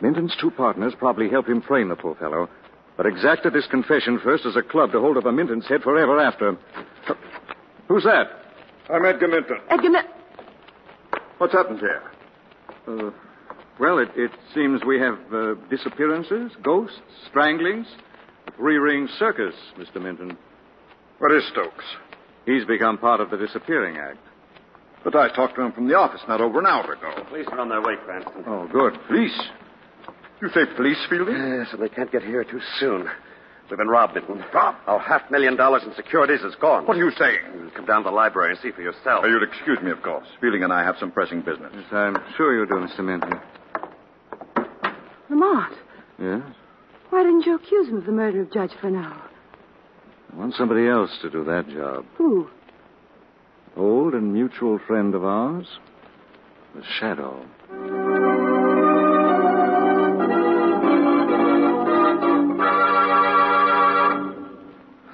Minton's 0.00 0.34
two 0.40 0.50
partners 0.50 0.94
probably 0.98 1.28
helped 1.28 1.48
him 1.48 1.62
frame 1.62 1.88
the 1.88 1.96
poor 1.96 2.14
fellow, 2.14 2.48
but 2.96 3.06
exacted 3.06 3.52
this 3.52 3.66
confession 3.70 4.18
first 4.22 4.46
as 4.46 4.56
a 4.56 4.62
club 4.62 4.92
to 4.92 5.00
hold 5.00 5.16
over 5.16 5.32
Minton's 5.32 5.66
head 5.66 5.82
forever 5.82 6.18
after. 6.18 6.56
Who's 7.88 8.04
that? 8.04 8.24
I'm 8.92 9.04
Edgar 9.04 9.28
Minton. 9.28 9.58
Edgar 9.68 9.90
Min- 9.90 10.04
What's 11.38 11.52
happened 11.52 11.80
here? 11.80 12.02
Uh, 12.86 13.10
well, 13.78 13.98
it, 13.98 14.08
it 14.16 14.30
seems 14.54 14.82
we 14.86 14.98
have 15.00 15.18
uh, 15.32 15.54
disappearances, 15.70 16.52
ghosts, 16.62 17.00
stranglings, 17.28 17.86
three 18.56 18.76
ring 18.76 19.08
circus, 19.18 19.54
Mr. 19.78 20.02
Minton. 20.02 20.36
Where 21.18 21.36
is 21.36 21.44
Stokes? 21.52 21.84
He's 22.46 22.64
become 22.64 22.98
part 22.98 23.20
of 23.20 23.30
the 23.30 23.36
disappearing 23.36 23.96
act. 23.96 24.18
But 25.02 25.16
I 25.16 25.28
talked 25.34 25.54
to 25.56 25.62
him 25.62 25.72
from 25.72 25.88
the 25.88 25.94
office 25.94 26.20
not 26.28 26.40
over 26.42 26.58
an 26.58 26.66
hour 26.66 26.92
ago. 26.92 27.24
Police 27.28 27.46
are 27.52 27.58
on 27.60 27.68
their 27.70 27.80
way, 27.80 27.94
Cranston. 28.04 28.44
Oh, 28.46 28.68
good. 28.70 28.98
Police? 29.08 29.38
You 30.42 30.48
say 30.54 30.60
police, 30.76 30.96
Fielding? 31.10 31.34
Yes, 31.36 31.68
and 31.72 31.82
they 31.82 31.88
can't 31.88 32.10
get 32.10 32.22
here 32.22 32.44
too 32.44 32.60
soon. 32.78 33.06
We've 33.70 33.78
been 33.78 33.88
robbed, 33.88 34.14
Minton. 34.14 34.42
Robbed? 34.52 34.78
Our 34.86 34.98
half 34.98 35.30
million 35.30 35.54
dollars 35.56 35.82
in 35.86 35.94
securities 35.94 36.40
is 36.40 36.54
gone. 36.60 36.86
What 36.86 36.96
are 36.96 37.04
you 37.04 37.12
saying? 37.16 37.70
Come 37.76 37.86
down 37.86 38.02
to 38.02 38.10
the 38.10 38.14
library 38.14 38.50
and 38.52 38.58
see 38.60 38.72
for 38.72 38.82
yourself. 38.82 39.22
Oh, 39.24 39.28
you'll 39.28 39.44
excuse 39.44 39.78
me, 39.82 39.90
of 39.92 40.02
course. 40.02 40.26
Fielding 40.40 40.64
and 40.64 40.72
I 40.72 40.82
have 40.82 40.96
some 40.98 41.12
pressing 41.12 41.42
business. 41.42 41.70
Yes, 41.74 41.84
I'm 41.92 42.16
sure 42.36 42.58
you 42.58 42.66
do, 42.66 42.74
Mr. 42.74 43.04
Minton. 43.04 43.38
Lamont, 45.28 45.72
Yes? 46.18 46.42
why 47.10 47.22
didn't 47.22 47.46
you 47.46 47.54
accuse 47.54 47.88
him 47.88 47.96
of 47.98 48.06
the 48.06 48.12
murder 48.12 48.40
of 48.42 48.52
Judge 48.52 48.72
Farnall? 48.82 49.16
I 50.32 50.36
want 50.36 50.54
somebody 50.54 50.88
else 50.88 51.10
to 51.22 51.30
do 51.30 51.44
that 51.44 51.68
job. 51.68 52.04
Who? 52.18 52.48
Old 53.76 54.14
and 54.14 54.32
mutual 54.32 54.80
friend 54.86 55.14
of 55.14 55.24
ours, 55.24 55.66
the 56.74 56.82
Shadow. 56.98 57.44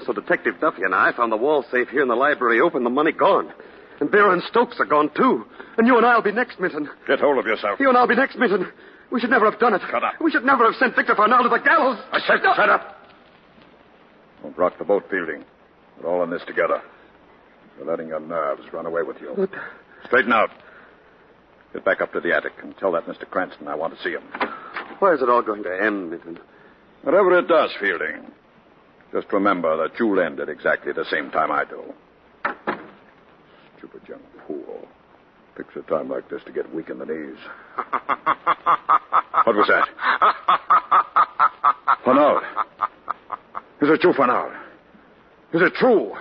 So 0.06 0.12
Detective 0.12 0.54
Duffy 0.60 0.82
and 0.82 0.94
I 0.94 1.12
found 1.12 1.32
the 1.32 1.36
wall 1.36 1.64
safe 1.70 1.88
here 1.88 2.02
in 2.02 2.08
the 2.08 2.14
library 2.14 2.60
open, 2.60 2.84
the 2.84 2.90
money 2.90 3.12
gone. 3.12 3.52
And 4.00 4.10
Vera 4.10 4.32
and 4.32 4.42
Stokes 4.44 4.76
are 4.78 4.84
gone, 4.84 5.10
too. 5.16 5.44
And 5.78 5.86
you 5.86 5.96
and 5.96 6.06
I'll 6.06 6.22
be 6.22 6.32
next, 6.32 6.60
Minton. 6.60 6.88
Get 7.06 7.18
hold 7.18 7.38
of 7.38 7.46
yourself. 7.46 7.80
You 7.80 7.88
and 7.88 7.98
I'll 7.98 8.06
be 8.06 8.14
next, 8.14 8.36
Minton. 8.36 8.70
We 9.10 9.20
should 9.20 9.30
never 9.30 9.50
have 9.50 9.58
done 9.58 9.74
it. 9.74 9.80
Shut 9.90 10.04
up. 10.04 10.14
We 10.20 10.30
should 10.30 10.44
never 10.44 10.64
have 10.64 10.74
sent 10.76 10.94
Victor 10.94 11.14
Farnall 11.14 11.42
to 11.42 11.48
the 11.48 11.58
gallows. 11.58 11.98
I 12.12 12.20
said, 12.20 12.38
shut 12.42 12.68
up. 12.68 12.96
Don't 14.42 14.56
rock 14.56 14.78
the 14.78 14.84
boat, 14.84 15.04
Fielding. 15.10 15.44
We're 16.00 16.10
all 16.10 16.22
in 16.22 16.30
this 16.30 16.42
together. 16.46 16.82
You're 17.78 17.86
letting 17.86 18.08
your 18.08 18.20
nerves 18.20 18.62
run 18.72 18.86
away 18.86 19.02
with 19.02 19.16
you. 19.20 19.32
But 19.36 19.50
Straighten 20.06 20.32
out. 20.32 20.50
Get 21.72 21.84
back 21.84 22.00
up 22.00 22.12
to 22.12 22.20
the 22.20 22.34
attic 22.34 22.52
and 22.62 22.76
tell 22.78 22.92
that 22.92 23.06
Mr. 23.06 23.28
Cranston 23.28 23.68
I 23.68 23.74
want 23.74 23.96
to 23.96 24.02
see 24.02 24.10
him. 24.10 24.22
where 24.98 25.14
is 25.14 25.22
it 25.22 25.28
all 25.28 25.42
going 25.42 25.62
to 25.64 25.82
end, 25.82 26.10
Minton? 26.10 26.38
Whatever 27.02 27.38
it 27.38 27.48
does, 27.48 27.70
Fielding, 27.80 28.30
just 29.12 29.32
remember 29.32 29.76
that 29.76 29.98
you'll 29.98 30.20
end 30.20 30.40
at 30.40 30.48
exactly 30.48 30.92
the 30.92 31.04
same 31.10 31.30
time 31.30 31.50
I 31.50 31.64
do. 31.64 31.82
Stupid 33.78 34.02
young 34.08 34.20
fool. 34.46 34.86
Picks 35.56 35.74
a 35.76 35.82
time 35.82 36.10
like 36.10 36.28
this 36.28 36.42
to 36.44 36.52
get 36.52 36.72
weak 36.74 36.90
in 36.90 36.98
the 36.98 37.06
knees. 37.06 37.38
What 39.44 39.56
was 39.56 39.68
that? 39.68 39.88
Farnall. 42.04 42.42
Is 43.80 43.88
it 43.90 44.02
you, 44.02 44.12
Farnall? 44.12 44.52
Is 45.52 45.62
it 45.62 45.74
true? 45.74 46.12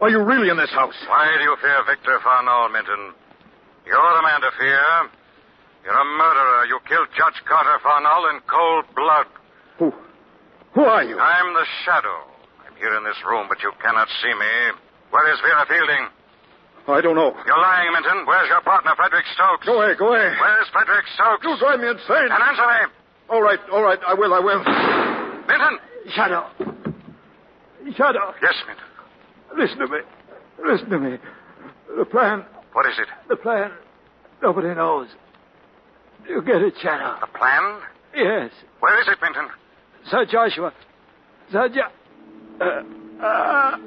Are 0.00 0.10
you 0.10 0.22
really 0.22 0.48
in 0.48 0.56
this 0.56 0.70
house? 0.70 0.94
Why 1.08 1.30
do 1.38 1.44
you 1.44 1.56
fear 1.60 1.82
Victor 1.86 2.18
Farnall, 2.24 2.72
Minton? 2.72 3.14
You're 3.86 4.14
the 4.16 4.22
man 4.22 4.40
to 4.42 4.50
fear. 4.58 5.10
You're 5.84 5.98
a 5.98 6.04
murderer. 6.04 6.66
You 6.66 6.78
killed 6.88 7.08
Judge 7.16 7.42
Carter 7.48 7.78
Farnall 7.84 8.30
in 8.34 8.40
cold 8.46 8.84
blood. 8.94 9.26
Who? 9.78 9.92
Who 10.74 10.82
are 10.82 11.04
you? 11.04 11.18
I'm 11.18 11.52
the 11.54 11.66
shadow. 11.84 12.24
I'm 12.64 12.74
here 12.76 12.96
in 12.96 13.04
this 13.04 13.18
room, 13.28 13.46
but 13.48 13.60
you 13.62 13.72
cannot 13.82 14.08
see 14.22 14.32
me. 14.32 14.52
Where 15.10 15.28
is 15.32 15.38
Vera 15.40 15.66
Fielding? 15.68 16.08
I 16.88 17.00
don't 17.00 17.14
know. 17.14 17.30
You're 17.46 17.62
lying, 17.62 17.92
Minton. 17.92 18.26
Where's 18.26 18.48
your 18.48 18.60
partner, 18.62 18.92
Frederick 18.96 19.24
Stokes? 19.34 19.66
Go 19.66 19.80
away, 19.80 19.94
go 19.94 20.08
away. 20.08 20.32
Where's 20.40 20.68
Frederick 20.72 21.04
Stokes? 21.14 21.44
You 21.44 21.56
drive 21.60 21.78
me 21.78 21.88
insane. 21.88 22.32
And 22.32 22.42
answer 22.42 22.66
me. 22.66 22.90
All 23.30 23.42
right, 23.42 23.60
all 23.70 23.82
right. 23.82 23.98
I 24.06 24.14
will, 24.14 24.34
I 24.34 24.40
will. 24.40 24.58
Minton! 25.46 25.78
Shadow. 26.14 26.48
Shadow. 27.94 28.34
Yes, 28.42 28.54
Minton. 28.66 28.88
Listen 29.56 29.78
to 29.78 29.86
me. 29.86 29.98
Listen 30.66 30.90
to 30.90 30.98
me. 30.98 31.18
The 31.96 32.04
plan. 32.04 32.44
What 32.72 32.86
is 32.86 32.98
it? 32.98 33.08
The 33.28 33.36
plan. 33.36 33.70
Nobody 34.42 34.74
knows. 34.74 35.08
You 36.28 36.42
get 36.42 36.62
it, 36.62 36.74
Shadow. 36.82 37.16
The 37.20 37.38
plan? 37.38 37.80
Yes. 38.14 38.50
Where 38.80 39.00
is 39.00 39.06
it, 39.08 39.18
Minton? 39.22 39.48
Sir 40.10 40.24
Joshua. 40.30 40.72
Sir 41.50 41.68
jo- 41.68 42.64
uh, 42.64 42.82
uh, 43.24 43.78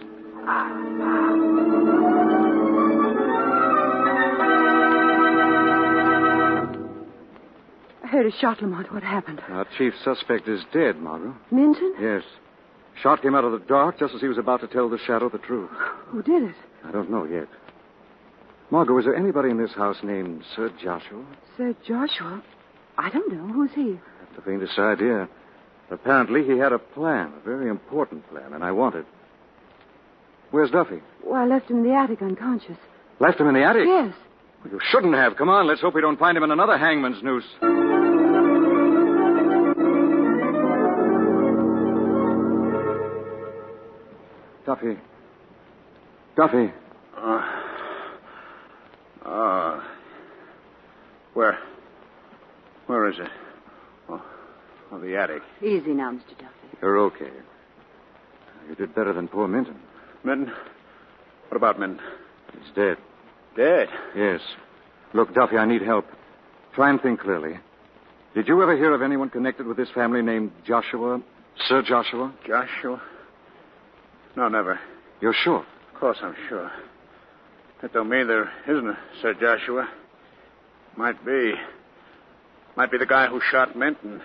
shot, 8.39 8.61
Lamont. 8.61 8.91
what 8.93 9.03
happened? 9.03 9.41
Our 9.49 9.65
chief 9.77 9.93
suspect 10.03 10.47
is 10.47 10.61
dead, 10.73 10.97
Margot. 10.97 11.35
Minton? 11.51 11.95
Yes. 11.99 12.23
Shot 13.01 13.21
came 13.21 13.35
out 13.35 13.43
of 13.43 13.51
the 13.51 13.59
dark 13.59 13.99
just 13.99 14.13
as 14.13 14.21
he 14.21 14.27
was 14.27 14.37
about 14.37 14.61
to 14.61 14.67
tell 14.67 14.89
the 14.89 14.97
shadow 15.05 15.29
the 15.29 15.37
truth. 15.37 15.69
Who 16.07 16.21
did 16.21 16.43
it? 16.43 16.55
I 16.85 16.91
don't 16.91 17.09
know 17.09 17.25
yet. 17.25 17.47
Margot, 18.71 18.93
was 18.93 19.05
there 19.05 19.15
anybody 19.15 19.49
in 19.49 19.57
this 19.57 19.73
house 19.73 19.97
named 20.03 20.43
Sir 20.55 20.71
Joshua? 20.81 21.25
Sir 21.57 21.75
Joshua? 21.87 22.41
I 22.97 23.09
don't 23.09 23.31
know. 23.31 23.47
Who's 23.53 23.71
he? 23.75 23.99
The 24.35 24.41
faintest 24.45 24.77
idea. 24.79 25.27
Apparently, 25.91 26.43
he 26.43 26.57
had 26.57 26.73
a 26.73 26.79
plan, 26.79 27.31
a 27.39 27.45
very 27.45 27.69
important 27.69 28.27
plan, 28.29 28.53
and 28.53 28.63
I 28.63 28.71
want 28.71 28.95
it. 28.95 29.05
Where's 30.51 30.71
Duffy? 30.71 31.01
Well, 31.23 31.41
I 31.41 31.45
left 31.45 31.69
him 31.69 31.77
in 31.77 31.83
the 31.83 31.93
attic 31.93 32.21
unconscious. 32.21 32.77
Left 33.19 33.39
him 33.39 33.47
in 33.47 33.53
the 33.53 33.63
attic? 33.63 33.83
Yes. 33.85 34.13
Well, 34.63 34.73
you 34.73 34.79
shouldn't 34.89 35.13
have. 35.13 35.35
Come 35.37 35.49
on, 35.49 35.67
let's 35.67 35.81
hope 35.81 35.93
we 35.93 36.01
don't 36.01 36.17
find 36.19 36.37
him 36.37 36.43
in 36.43 36.51
another 36.51 36.77
hangman's 36.77 37.21
noose. 37.21 37.45
Duffy. 44.65 44.97
Duffy. 46.35 46.73
Uh, 47.15 47.61
uh, 49.23 49.83
where? 51.33 51.59
Where 52.87 53.07
is 53.09 53.15
it? 53.19 53.29
Oh, 54.95 54.99
the 54.99 55.17
attic. 55.17 55.41
Easy 55.61 55.91
now, 55.91 56.11
Mr. 56.11 56.37
Duffy. 56.37 56.77
You're 56.81 56.99
okay. 56.99 57.29
You 58.69 58.75
did 58.75 58.95
better 58.95 59.11
than 59.13 59.27
poor 59.27 59.47
Minton. 59.47 59.77
Minton? 60.23 60.53
What 61.49 61.57
about 61.57 61.79
Minton? 61.79 61.99
He's 62.53 62.73
dead. 62.75 62.97
Dead? 63.57 63.89
Yes. 64.15 64.39
Look, 65.13 65.33
Duffy, 65.33 65.57
I 65.57 65.65
need 65.65 65.81
help. 65.81 66.05
Try 66.73 66.89
and 66.89 67.01
think 67.01 67.19
clearly. 67.19 67.59
Did 68.33 68.47
you 68.47 68.61
ever 68.61 68.75
hear 68.77 68.93
of 68.93 69.01
anyone 69.01 69.29
connected 69.29 69.65
with 69.65 69.75
this 69.77 69.89
family 69.93 70.21
named 70.21 70.51
Joshua? 70.65 71.21
Sir 71.67 71.81
Joshua? 71.81 72.33
Joshua? 72.47 73.01
No, 74.37 74.47
never. 74.47 74.79
You're 75.21 75.35
sure? 75.43 75.65
Of 75.93 75.99
course 75.99 76.17
I'm 76.21 76.35
sure. 76.47 76.71
That 77.81 77.91
don't 77.93 78.09
mean 78.09 78.27
there 78.27 78.51
isn't 78.67 78.87
a 78.87 78.97
Sir 79.21 79.33
Joshua. 79.33 79.89
Might 80.95 81.25
be. 81.25 81.53
Might 82.77 82.91
be 82.91 82.97
the 82.97 83.05
guy 83.05 83.27
who 83.27 83.41
shot 83.51 83.75
Minton. 83.77 84.21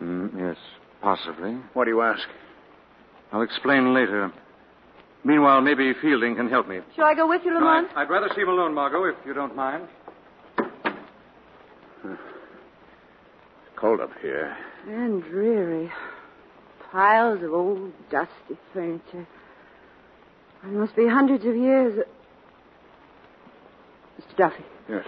Mm, 0.00 0.30
yes, 0.38 0.56
possibly. 1.06 1.52
What 1.74 1.84
do 1.84 1.90
you 1.92 2.02
ask? 2.02 2.26
I'll 3.30 3.42
explain 3.42 3.94
later. 3.94 4.32
Meanwhile, 5.22 5.60
maybe 5.60 5.92
Fielding 6.02 6.34
can 6.34 6.48
help 6.48 6.66
me. 6.68 6.80
Shall 6.96 7.04
I 7.04 7.14
go 7.14 7.28
with 7.28 7.42
you, 7.44 7.54
Lamont? 7.54 7.88
I'd 7.94 8.10
rather 8.10 8.28
see 8.34 8.40
him 8.40 8.48
alone, 8.48 8.74
Margot, 8.74 9.04
if 9.04 9.14
you 9.24 9.32
don't 9.32 9.54
mind. 9.54 9.86
It's 12.04 12.18
cold 13.76 14.00
up 14.00 14.10
here. 14.20 14.56
And 14.88 15.22
dreary. 15.22 15.92
Piles 16.90 17.40
of 17.44 17.52
old, 17.52 17.92
dusty 18.10 18.58
furniture. 18.72 19.28
There 20.64 20.72
must 20.72 20.96
be 20.96 21.06
hundreds 21.06 21.44
of 21.44 21.54
years. 21.54 22.00
Mr. 24.20 24.36
Duffy, 24.36 24.64
Yes. 24.88 25.04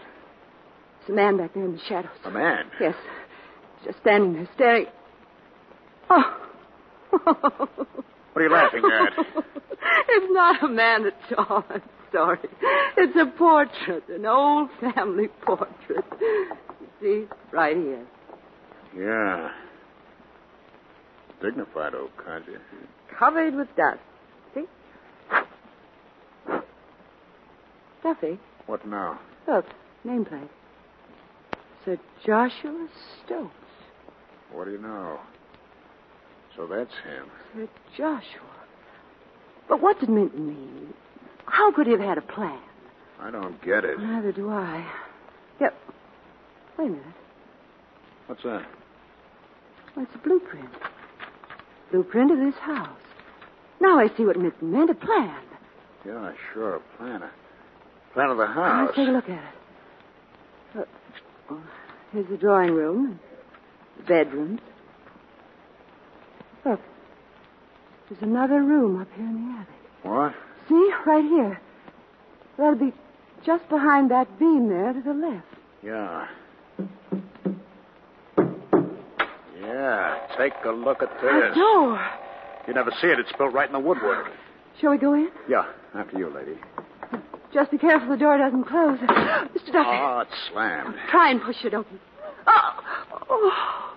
there's 1.00 1.10
a 1.10 1.12
man 1.12 1.38
back 1.38 1.54
there 1.54 1.64
in 1.64 1.72
the 1.72 1.80
shadows. 1.88 2.12
A 2.24 2.30
man? 2.30 2.66
Yes. 2.80 2.94
Just 3.84 3.98
standing 4.00 4.34
there, 4.34 4.48
staring. 4.54 4.86
Oh. 6.10 6.34
What 8.32 8.42
are 8.42 8.46
you 8.46 8.52
laughing 8.52 8.82
at? 8.84 9.12
it's 10.08 10.26
not 10.32 10.62
a 10.62 10.68
man 10.68 11.06
at 11.06 11.38
all. 11.38 11.64
I'm 11.68 11.82
sorry. 12.12 12.38
It's 12.96 13.16
a 13.16 13.26
portrait, 13.36 14.04
an 14.08 14.26
old 14.26 14.70
family 14.80 15.26
portrait. 15.42 16.04
See, 17.00 17.24
right 17.50 17.76
here. 17.76 18.06
Yeah. 18.96 19.50
Dignified 21.42 21.94
old 21.96 22.10
codger. 22.16 22.60
Covered 23.18 23.56
with 23.56 23.66
dust. 23.76 23.98
See? 24.54 24.66
Duffy, 28.04 28.38
What 28.66 28.86
now? 28.86 29.18
look, 29.48 29.64
nameplate. 30.06 30.48
Sir 31.84 31.98
Joshua 32.24 32.86
Stokes. 33.24 33.52
What 34.52 34.66
do 34.66 34.70
you 34.72 34.78
know? 34.78 35.18
So 36.58 36.66
that's 36.66 36.92
him. 37.04 37.30
Sir 37.54 37.68
Joshua. 37.96 38.42
But 39.68 39.80
what 39.80 40.00
did 40.00 40.08
Minton 40.08 40.48
mean? 40.48 40.92
How 41.46 41.70
could 41.70 41.86
he 41.86 41.92
have 41.92 42.00
had 42.00 42.18
a 42.18 42.22
plan? 42.22 42.58
I 43.20 43.30
don't 43.30 43.62
get 43.62 43.84
it. 43.84 44.00
Neither 44.00 44.32
do 44.32 44.50
I. 44.50 44.84
Yep. 45.60 45.74
Wait 46.76 46.86
a 46.86 46.90
minute. 46.90 47.04
What's 48.26 48.42
that? 48.42 48.66
Well, 49.94 50.04
it's 50.04 50.14
a 50.16 50.18
blueprint. 50.18 50.68
Blueprint 51.92 52.32
of 52.32 52.38
this 52.38 52.54
house. 52.60 52.90
Now 53.80 54.00
I 54.00 54.08
see 54.16 54.24
what 54.24 54.36
Minton 54.36 54.72
meant, 54.72 54.90
a 54.90 54.94
plan. 54.94 55.40
Yeah, 56.04 56.32
sure, 56.52 56.76
a 56.76 56.80
plan. 56.96 57.22
A 57.22 57.30
plan 58.14 58.30
of 58.30 58.36
the 58.36 58.46
house. 58.46 58.86
Let's 58.86 58.96
take 58.96 59.08
a 59.08 59.12
look 59.12 59.28
at 59.28 59.38
it. 59.38 60.78
Look. 60.78 60.88
Oh, 61.50 61.62
here's 62.12 62.28
the 62.28 62.36
drawing 62.36 62.72
room, 62.72 63.20
the 63.96 64.02
bedrooms. 64.02 64.60
Look. 66.64 66.80
There's 68.08 68.22
another 68.22 68.62
room 68.62 69.00
up 69.00 69.08
here 69.16 69.26
in 69.26 69.34
the 69.52 69.58
attic. 69.58 69.74
What? 70.02 70.34
See? 70.68 70.90
Right 71.06 71.24
here. 71.24 71.60
That'll 72.56 72.74
be 72.74 72.92
just 73.44 73.68
behind 73.68 74.10
that 74.10 74.38
beam 74.38 74.68
there 74.68 74.92
to 74.92 75.00
the 75.00 75.12
left. 75.14 75.46
Yeah. 75.82 76.26
Yeah, 79.60 80.18
take 80.38 80.52
a 80.64 80.70
look 80.70 81.02
at 81.02 81.10
A 81.22 81.48
this. 81.48 81.54
door. 81.56 82.00
You 82.66 82.74
never 82.74 82.90
see 83.00 83.08
it. 83.08 83.18
It's 83.18 83.32
built 83.36 83.52
right 83.52 83.66
in 83.68 83.72
the 83.72 83.78
woodwork. 83.80 84.30
Shall 84.80 84.90
we 84.90 84.98
go 84.98 85.14
in? 85.14 85.28
Yeah, 85.48 85.66
after 85.94 86.18
you, 86.18 86.28
lady. 86.30 86.56
Just 87.52 87.70
be 87.70 87.78
careful 87.78 88.08
the 88.08 88.16
door 88.16 88.36
doesn't 88.38 88.64
close. 88.64 88.98
Mr. 89.00 89.72
Duffy, 89.72 89.88
Oh, 89.88 90.20
it's 90.20 90.50
slammed. 90.52 90.94
try 91.10 91.30
and 91.30 91.40
push 91.42 91.56
it 91.64 91.74
open. 91.74 91.98
Oh. 92.46 92.70
oh. 93.30 93.87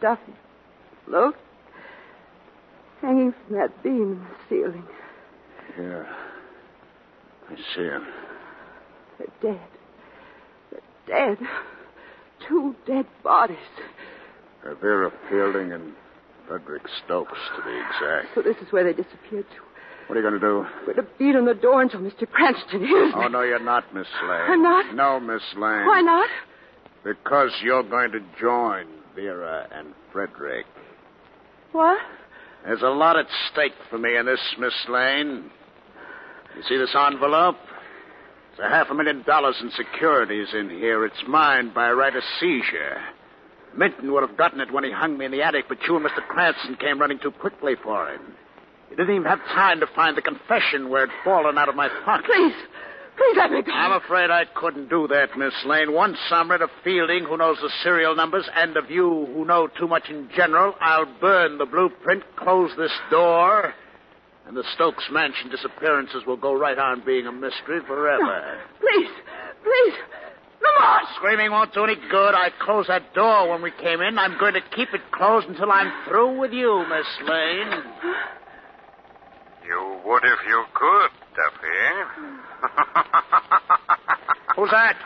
Duffy, 0.00 0.34
look. 1.06 1.34
Hanging 3.00 3.32
from 3.46 3.56
that 3.56 3.82
beam 3.82 4.12
in 4.12 4.20
the 4.20 4.36
ceiling. 4.48 4.84
Yeah. 5.78 6.04
I 7.48 7.54
see 7.74 7.82
him. 7.82 8.06
They're 9.18 9.52
dead. 9.52 9.68
They're 10.70 11.36
dead. 11.36 11.46
Two 12.48 12.74
dead 12.86 13.06
bodies. 13.22 13.56
Vera 14.80 15.10
Fielding 15.30 15.72
and 15.72 15.94
Frederick 16.46 16.82
Stokes, 17.04 17.38
to 17.56 17.62
be 17.62 17.76
exact. 17.76 18.34
So 18.34 18.42
this 18.42 18.56
is 18.56 18.72
where 18.72 18.84
they 18.84 18.92
disappeared 18.92 19.46
to. 19.50 19.62
What 20.06 20.16
are 20.16 20.22
you 20.22 20.28
going 20.28 20.40
to 20.40 20.46
do? 20.46 20.66
We're 20.86 20.94
to 20.94 21.06
beat 21.18 21.36
on 21.36 21.44
the 21.44 21.54
door 21.54 21.82
until 21.82 22.00
Mr. 22.00 22.28
Cranston 22.28 22.80
hears 22.80 23.12
oh, 23.14 23.18
me. 23.18 23.24
Oh, 23.26 23.28
no, 23.28 23.42
you're 23.42 23.62
not, 23.62 23.94
Miss 23.94 24.06
Lane. 24.22 24.40
I'm 24.48 24.62
not? 24.62 24.94
No, 24.94 25.20
Miss 25.20 25.42
Lane. 25.54 25.86
Why 25.86 26.00
not? 26.00 26.28
Because 27.04 27.50
you're 27.62 27.82
going 27.82 28.12
to 28.12 28.20
join 28.40 28.86
Vera 29.18 29.66
and 29.72 29.94
Frederick. 30.12 30.66
What? 31.72 31.98
There's 32.64 32.82
a 32.82 32.88
lot 32.88 33.16
at 33.18 33.26
stake 33.50 33.72
for 33.90 33.98
me 33.98 34.16
in 34.16 34.26
this, 34.26 34.40
Miss 34.60 34.74
Lane. 34.88 35.50
You 36.56 36.62
see 36.68 36.76
this 36.76 36.94
envelope? 36.94 37.56
There's 38.56 38.70
a 38.70 38.74
half 38.74 38.90
a 38.90 38.94
million 38.94 39.24
dollars 39.26 39.56
in 39.60 39.70
securities 39.72 40.48
in 40.54 40.70
here. 40.70 41.04
It's 41.04 41.22
mine 41.26 41.72
by 41.74 41.90
right 41.90 42.14
of 42.14 42.22
seizure. 42.38 42.98
Minton 43.76 44.12
would 44.12 44.26
have 44.26 44.38
gotten 44.38 44.60
it 44.60 44.72
when 44.72 44.84
he 44.84 44.92
hung 44.92 45.18
me 45.18 45.24
in 45.24 45.32
the 45.32 45.42
attic, 45.42 45.64
but 45.68 45.78
you 45.86 45.96
and 45.96 46.06
Mr. 46.06 46.26
Cranston 46.28 46.76
came 46.76 47.00
running 47.00 47.18
too 47.18 47.32
quickly 47.32 47.74
for 47.82 48.10
him. 48.10 48.20
You 48.90 48.96
didn't 48.96 49.14
even 49.14 49.26
have 49.26 49.40
time 49.54 49.80
to 49.80 49.86
find 49.94 50.16
the 50.16 50.22
confession 50.22 50.88
where 50.88 51.04
it'd 51.04 51.14
fallen 51.24 51.58
out 51.58 51.68
of 51.68 51.74
my 51.74 51.88
pocket. 52.04 52.26
Please, 52.26 52.54
please 53.18 53.36
let 53.36 53.50
me 53.50 53.62
go. 53.62 53.72
I'm 53.72 54.00
afraid 54.00 54.30
I 54.30 54.44
couldn't 54.54 54.88
do 54.88 55.08
that, 55.08 55.36
Miss 55.36 55.52
Lane. 55.66 55.92
Once 55.92 56.16
I'm 56.30 56.50
rid 56.50 56.62
of 56.62 56.70
Fielding, 56.84 57.24
who 57.24 57.36
knows 57.36 57.58
the 57.60 57.70
serial 57.82 58.14
numbers, 58.14 58.48
and 58.54 58.76
of 58.76 58.90
you, 58.90 59.26
who 59.34 59.44
know 59.44 59.68
too 59.78 59.88
much 59.88 60.08
in 60.08 60.28
general, 60.34 60.74
I'll 60.80 61.12
burn 61.20 61.58
the 61.58 61.66
blueprint, 61.66 62.22
close 62.36 62.70
this 62.78 62.92
door, 63.10 63.74
and 64.46 64.56
the 64.56 64.64
Stokes 64.74 65.04
Mansion 65.10 65.50
disappearances 65.50 66.22
will 66.26 66.36
go 66.36 66.54
right 66.54 66.78
on 66.78 67.02
being 67.04 67.26
a 67.26 67.32
mystery 67.32 67.80
forever. 67.86 68.58
Please, 68.80 69.10
please. 69.62 69.94
Lamont! 70.62 71.06
Screaming 71.16 71.50
won't 71.50 71.74
do 71.74 71.84
any 71.84 71.96
good. 72.10 72.34
I 72.34 72.50
closed 72.60 72.88
that 72.88 73.14
door 73.14 73.50
when 73.50 73.62
we 73.62 73.70
came 73.70 74.00
in. 74.00 74.18
I'm 74.18 74.38
going 74.38 74.54
to 74.54 74.62
keep 74.74 74.88
it 74.94 75.00
closed 75.12 75.48
until 75.48 75.70
I'm 75.70 75.92
through 76.08 76.38
with 76.38 76.52
you, 76.52 76.84
Miss 76.88 77.28
Lane. 77.28 77.82
You 79.68 80.00
would 80.00 80.24
if 80.24 80.40
you 80.48 80.64
could, 80.72 81.10
Duffy. 81.36 81.76
Who's 84.56 84.72
that? 84.72 84.96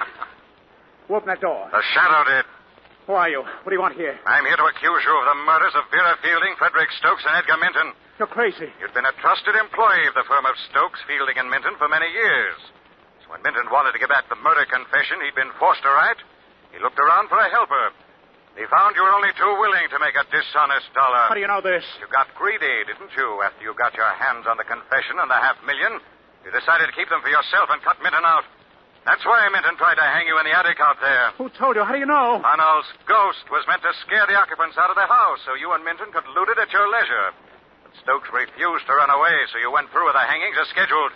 Who 1.11 1.19
opened 1.19 1.35
that 1.35 1.43
door? 1.43 1.67
The 1.75 1.83
shadow 1.91 2.23
did. 2.31 2.47
Who 3.11 3.19
are 3.19 3.27
you? 3.27 3.43
What 3.43 3.67
do 3.67 3.75
you 3.75 3.83
want 3.83 3.99
here? 3.99 4.15
I'm 4.23 4.47
here 4.47 4.55
to 4.55 4.67
accuse 4.71 5.03
you 5.03 5.15
of 5.19 5.27
the 5.27 5.39
murders 5.43 5.75
of 5.75 5.91
Vera 5.91 6.15
Fielding, 6.23 6.55
Frederick 6.63 6.95
Stokes, 7.03 7.27
and 7.27 7.35
Edgar 7.35 7.59
Minton. 7.59 7.91
You're 8.23 8.31
crazy. 8.31 8.71
You've 8.79 8.95
been 8.95 9.11
a 9.11 9.19
trusted 9.19 9.59
employee 9.59 10.07
of 10.07 10.15
the 10.15 10.23
firm 10.31 10.47
of 10.47 10.55
Stokes, 10.71 11.03
Fielding, 11.11 11.43
and 11.43 11.51
Minton 11.51 11.75
for 11.75 11.91
many 11.91 12.07
years. 12.07 12.55
It's 13.19 13.27
When 13.27 13.43
Minton 13.43 13.67
wanted 13.75 13.99
to 13.99 13.99
get 13.99 14.15
back 14.15 14.31
the 14.31 14.39
murder 14.39 14.63
confession 14.71 15.19
he'd 15.27 15.35
been 15.35 15.51
forced 15.59 15.83
to 15.83 15.91
write, 15.91 16.23
he 16.71 16.79
looked 16.79 17.03
around 17.03 17.27
for 17.27 17.43
a 17.43 17.51
helper. 17.51 17.91
He 18.53 18.69
found 18.69 18.93
you 18.97 19.03
were 19.03 19.17
only 19.17 19.33
too 19.33 19.53
willing 19.65 19.89
to 19.89 19.99
make 19.99 20.13
a 20.13 20.29
dishonest 20.29 20.93
dollar. 20.93 21.33
How 21.33 21.37
do 21.37 21.41
you 21.41 21.49
know 21.49 21.65
this? 21.65 21.85
You 21.97 22.07
got 22.13 22.29
greedy, 22.37 22.85
didn't 22.85 23.13
you, 23.17 23.41
after 23.41 23.65
you 23.65 23.73
got 23.73 23.97
your 23.97 24.09
hands 24.13 24.45
on 24.45 24.61
the 24.61 24.67
confession 24.69 25.17
and 25.17 25.29
the 25.31 25.41
half 25.41 25.57
million? 25.65 25.97
You 26.45 26.53
decided 26.53 26.93
to 26.93 26.95
keep 26.95 27.09
them 27.09 27.25
for 27.25 27.33
yourself 27.33 27.73
and 27.73 27.81
cut 27.81 27.97
Minton 28.05 28.27
out. 28.29 28.45
That's 29.09 29.25
why 29.25 29.49
Minton 29.51 29.75
tried 29.81 29.97
to 29.99 30.05
hang 30.05 30.29
you 30.29 30.39
in 30.39 30.45
the 30.47 30.55
attic 30.55 30.79
out 30.79 31.01
there. 31.01 31.33
Who 31.41 31.49
told 31.59 31.75
you? 31.75 31.83
How 31.83 31.97
do 31.97 31.99
you 31.99 32.07
know? 32.07 32.39
Farnall's 32.45 32.87
ghost 33.09 33.43
was 33.51 33.65
meant 33.67 33.83
to 33.83 33.91
scare 34.07 34.29
the 34.31 34.39
occupants 34.39 34.79
out 34.79 34.93
of 34.93 35.01
the 35.01 35.09
house 35.09 35.43
so 35.43 35.59
you 35.59 35.73
and 35.75 35.83
Minton 35.83 36.13
could 36.15 36.29
loot 36.37 36.53
it 36.53 36.59
at 36.61 36.71
your 36.71 36.87
leisure. 36.87 37.35
But 37.83 37.97
Stokes 38.05 38.31
refused 38.31 38.87
to 38.87 38.95
run 38.95 39.11
away, 39.11 39.35
so 39.51 39.59
you 39.59 39.73
went 39.75 39.91
through 39.91 40.07
with 40.07 40.15
the 40.15 40.23
hangings 40.23 40.55
as 40.61 40.69
scheduled. 40.71 41.11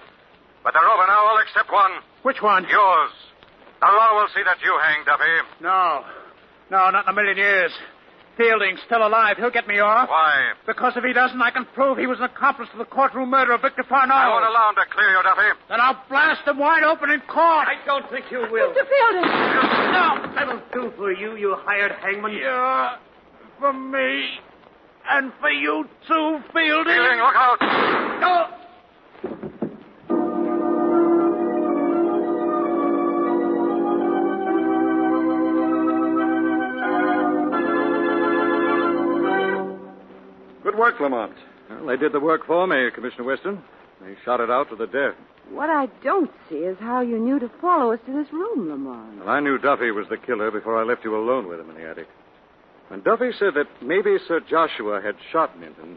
But 0.67 0.75
they're 0.75 0.89
over 0.89 1.07
now, 1.07 1.31
all 1.31 1.39
except 1.39 1.71
one. 1.71 2.03
Which 2.27 2.43
one? 2.43 2.67
Yours. 2.67 3.15
The 3.79 3.87
law 3.87 4.19
will 4.19 4.31
see 4.35 4.43
that 4.43 4.59
you 4.67 4.75
hang, 4.83 5.07
Duffy. 5.07 5.37
No. 5.63 6.03
No, 6.71 6.91
not 6.91 7.05
in 7.07 7.11
a 7.11 7.13
million 7.13 7.37
years. 7.37 7.73
Fielding's 8.37 8.81
still 8.85 9.07
alive. 9.07 9.37
He'll 9.39 9.51
get 9.51 9.67
me 9.67 9.79
off. 9.81 10.11
Why? 10.11 10.53
Because 10.67 10.93
if 10.97 11.05
he 11.05 11.15
doesn't, 11.15 11.41
I 11.41 11.51
can 11.51 11.65
prove 11.73 11.97
he 11.97 12.07
was 12.07 12.19
an 12.19 12.25
accomplice 12.25 12.69
to 12.73 12.79
the 12.79 12.85
courtroom 12.85 13.31
murder 13.31 13.53
of 13.53 13.63
Victor 13.63 13.83
Farnall. 13.85 14.13
I 14.13 14.29
won't 14.29 14.45
allow 14.45 14.69
him 14.71 14.77
to 14.77 14.85
clear 14.93 15.09
you, 15.11 15.23
Duffy. 15.23 15.57
Then 15.71 15.81
I'll 15.81 16.03
blast 16.11 16.47
him 16.47 16.59
wide 16.59 16.83
open 16.85 17.11
in 17.11 17.21
court. 17.21 17.65
I 17.65 17.81
don't 17.87 18.05
think 18.11 18.27
you 18.31 18.45
will. 18.51 18.75
Mr. 18.77 18.85
Fielding! 18.85 19.31
No. 19.97 20.33
That'll 20.35 20.63
do 20.73 20.93
for 20.97 21.13
you, 21.13 21.37
you 21.37 21.57
hired 21.65 21.93
hangman. 21.93 22.35
Yeah, 22.35 22.97
for 23.59 23.73
me. 23.73 24.37
And 25.09 25.33
for 25.41 25.51
you 25.51 25.89
too, 26.07 26.39
Fielding. 26.53 26.93
Fielding, 26.93 27.19
look 27.19 27.37
out. 27.37 27.57
No. 28.21 28.66
Good 40.77 40.83
work, 40.83 41.01
Lamont. 41.01 41.33
Well, 41.71 41.87
they 41.87 41.97
did 41.97 42.13
the 42.13 42.21
work 42.21 42.47
for 42.47 42.67
me, 42.67 42.91
Commissioner 42.95 43.25
Weston. 43.25 43.63
They 44.03 44.15
shot 44.27 44.41
it 44.41 44.51
out 44.51 44.69
to 44.69 44.77
the 44.77 44.87
death. 44.87 45.15
What 45.49 45.71
I 45.71 45.87
don't 46.05 46.31
see 46.51 46.57
is 46.57 46.77
how 46.79 47.01
you 47.01 47.19
knew 47.19 47.39
to 47.39 47.51
follow 47.63 47.95
us 47.95 48.01
to 48.05 48.13
this 48.13 48.31
room, 48.31 48.69
Lamont. 48.69 49.21
Well, 49.21 49.31
I 49.31 49.41
knew 49.41 49.57
Duffy 49.57 49.91
was 49.91 50.07
the 50.11 50.19
killer 50.19 50.51
before 50.51 50.79
I 50.79 50.85
left 50.85 51.03
you 51.03 51.17
alone 51.17 51.49
with 51.49 51.61
him 51.61 51.71
in 51.71 51.77
the 51.77 51.89
attic. 51.89 52.09
When 52.89 53.01
Duffy 53.01 53.31
said 53.39 53.55
that 53.55 53.69
maybe 53.81 54.19
Sir 54.29 54.41
Joshua 54.41 55.01
had 55.01 55.15
shot 55.33 55.59
Minton, 55.59 55.97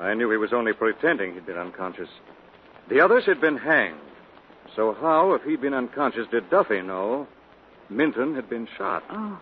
I 0.00 0.14
knew 0.14 0.28
he 0.32 0.36
was 0.36 0.52
only 0.52 0.72
pretending 0.72 1.34
he'd 1.34 1.46
been 1.46 1.56
unconscious. 1.56 2.08
The 2.90 3.00
others 3.00 3.22
had 3.24 3.40
been 3.40 3.56
hanged. 3.56 4.00
So 4.74 4.96
how, 5.00 5.34
if 5.34 5.42
he'd 5.42 5.60
been 5.60 5.74
unconscious, 5.74 6.26
did 6.32 6.50
Duffy 6.50 6.82
know 6.82 7.28
Minton 7.88 8.34
had 8.34 8.50
been 8.50 8.66
shot? 8.76 9.04
Oh, 9.10 9.40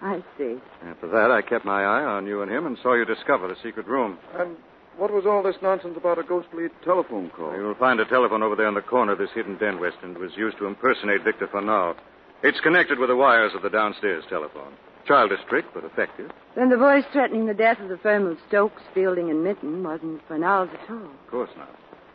I 0.00 0.22
see. 0.36 0.56
After 0.84 1.08
that, 1.08 1.30
I 1.30 1.42
kept 1.42 1.64
my 1.64 1.82
eye 1.82 2.04
on 2.04 2.26
you 2.26 2.42
and 2.42 2.50
him 2.50 2.66
and 2.66 2.78
saw 2.82 2.94
you 2.94 3.04
discover 3.04 3.48
the 3.48 3.56
secret 3.62 3.86
room. 3.86 4.18
And 4.34 4.56
what 4.96 5.12
was 5.12 5.26
all 5.26 5.42
this 5.42 5.56
nonsense 5.62 5.96
about 5.96 6.18
a 6.18 6.22
ghostly 6.22 6.68
telephone 6.84 7.30
call? 7.30 7.54
You'll 7.56 7.74
find 7.74 7.98
a 8.00 8.04
telephone 8.04 8.42
over 8.42 8.56
there 8.56 8.68
in 8.68 8.74
the 8.74 8.80
corner 8.80 9.12
of 9.12 9.18
this 9.18 9.30
hidden 9.34 9.56
den, 9.58 9.80
Weston. 9.80 10.12
It 10.12 10.20
was 10.20 10.36
used 10.36 10.58
to 10.58 10.66
impersonate 10.66 11.24
Victor 11.24 11.48
Farnall. 11.48 11.96
It's 12.42 12.60
connected 12.60 12.98
with 12.98 13.08
the 13.08 13.16
wires 13.16 13.52
of 13.54 13.62
the 13.62 13.70
downstairs 13.70 14.24
telephone. 14.28 14.72
Childish 15.06 15.40
trick, 15.48 15.64
but 15.74 15.84
effective. 15.84 16.30
Then 16.54 16.68
the 16.68 16.76
voice 16.76 17.04
threatening 17.12 17.46
the 17.46 17.54
death 17.54 17.80
of 17.80 17.88
the 17.88 17.96
firm 17.96 18.26
of 18.26 18.38
Stokes, 18.48 18.82
Fielding, 18.94 19.30
and 19.30 19.42
Minton 19.42 19.82
wasn't 19.82 20.26
Farnall's 20.28 20.70
at 20.74 20.90
all. 20.90 21.04
Of 21.04 21.30
course 21.30 21.50
not. 21.56 21.74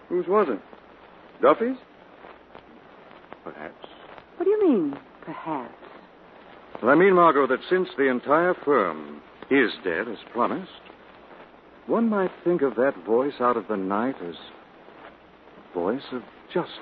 Whose 0.10 0.28
was 0.28 0.48
it? 0.50 0.60
Duffy's? 1.42 1.78
Perhaps. 3.44 3.88
What 4.38 4.46
do 4.46 4.52
you 4.52 4.70
mean, 4.70 4.98
perhaps? 5.26 5.74
Well, 6.84 6.92
I 6.92 6.96
mean, 6.96 7.16
Margot, 7.16 7.48
that 7.48 7.62
since 7.70 7.88
the 7.98 8.10
entire 8.10 8.54
firm 8.66 9.22
is 9.50 9.72
dead 9.86 10.10
as 10.10 10.18
promised, 10.34 10.70
one 11.88 12.10
might 12.10 12.32
think 12.44 12.62
of 12.62 12.76
that 12.76 13.06
voice 13.06 13.36
out 13.40 13.56
of 13.56 13.70
the 13.70 13.78
night 13.78 14.16
as 14.22 14.36
the 15.56 15.80
voice 15.80 16.04
of 16.12 16.22
justice. 16.54 16.74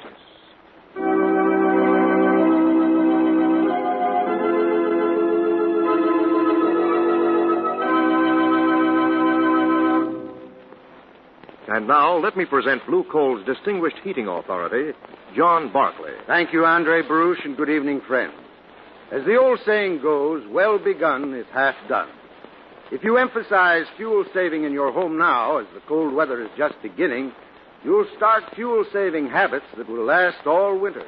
And 11.67 11.87
now, 11.87 12.17
let 12.17 12.35
me 12.35 12.45
present 12.45 12.81
Blue 12.87 13.03
Coal's 13.03 13.45
distinguished 13.45 13.97
heating 14.03 14.27
authority, 14.27 14.97
John 15.37 15.71
Barclay. 15.71 16.15
Thank 16.25 16.53
you, 16.53 16.65
Andre 16.65 17.03
Baruch, 17.03 17.45
and 17.45 17.55
good 17.55 17.69
evening, 17.69 18.01
friends. 18.07 18.33
As 19.11 19.25
the 19.25 19.35
old 19.35 19.59
saying 19.65 20.01
goes, 20.01 20.43
well 20.49 20.79
begun 20.79 21.33
is 21.33 21.45
half 21.53 21.75
done. 21.89 22.09
If 22.91 23.03
you 23.03 23.17
emphasize 23.17 23.85
fuel 23.97 24.25
saving 24.33 24.63
in 24.63 24.71
your 24.71 24.91
home 24.91 25.17
now, 25.17 25.57
as 25.57 25.67
the 25.73 25.81
cold 25.87 26.13
weather 26.13 26.41
is 26.41 26.49
just 26.57 26.75
beginning, 26.81 27.33
you'll 27.83 28.07
start 28.15 28.43
fuel 28.55 28.85
saving 28.93 29.29
habits 29.29 29.65
that 29.77 29.89
will 29.89 30.05
last 30.05 30.45
all 30.45 30.77
winter. 30.77 31.05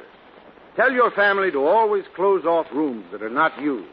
Tell 0.76 0.92
your 0.92 1.12
family 1.12 1.50
to 1.52 1.66
always 1.66 2.04
close 2.14 2.44
off 2.44 2.66
rooms 2.72 3.06
that 3.12 3.22
are 3.22 3.30
not 3.30 3.60
used. 3.60 3.88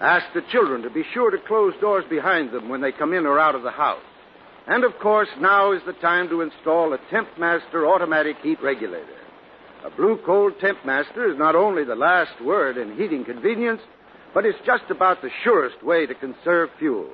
Ask 0.00 0.26
the 0.34 0.42
children 0.52 0.82
to 0.82 0.90
be 0.90 1.04
sure 1.12 1.30
to 1.30 1.38
close 1.38 1.74
doors 1.80 2.04
behind 2.08 2.52
them 2.52 2.68
when 2.68 2.80
they 2.80 2.92
come 2.92 3.12
in 3.12 3.26
or 3.26 3.38
out 3.38 3.54
of 3.54 3.62
the 3.62 3.70
house. 3.70 4.02
And 4.66 4.84
of 4.84 4.92
course, 5.00 5.28
now 5.40 5.72
is 5.72 5.82
the 5.86 5.92
time 5.94 6.28
to 6.28 6.42
install 6.42 6.92
a 6.92 6.98
Tempmaster 7.12 7.86
automatic 7.86 8.36
heat 8.42 8.62
regulator. 8.62 9.16
A 9.84 9.90
Blue 9.90 10.18
Coal 10.26 10.50
Tempmaster 10.52 11.30
is 11.32 11.38
not 11.38 11.56
only 11.56 11.84
the 11.84 11.94
last 11.94 12.40
word 12.44 12.76
in 12.76 12.96
heating 12.96 13.24
convenience, 13.24 13.80
but 14.34 14.44
it's 14.44 14.58
just 14.66 14.84
about 14.90 15.22
the 15.22 15.30
surest 15.42 15.82
way 15.82 16.06
to 16.06 16.14
conserve 16.14 16.68
fuel. 16.78 17.08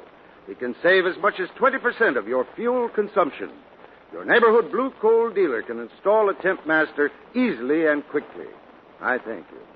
It 0.49 0.59
can 0.59 0.75
save 0.83 1.07
as 1.07 1.17
much 1.21 1.35
as 1.41 1.49
20% 1.61 2.19
of 2.19 2.27
your 2.27 2.47
fuel 2.57 2.89
consumption. 2.89 3.51
Your 4.13 4.25
neighborhood 4.25 4.71
Blue 4.73 4.93
Coal 5.01 5.31
dealer 5.31 5.63
can 5.63 5.79
install 5.79 6.29
a 6.29 6.43
temp 6.43 6.67
master 6.67 7.11
easily 7.35 7.87
and 7.87 8.07
quickly. 8.09 8.47
I 9.01 9.19
thank 9.19 9.47
you. 9.51 9.76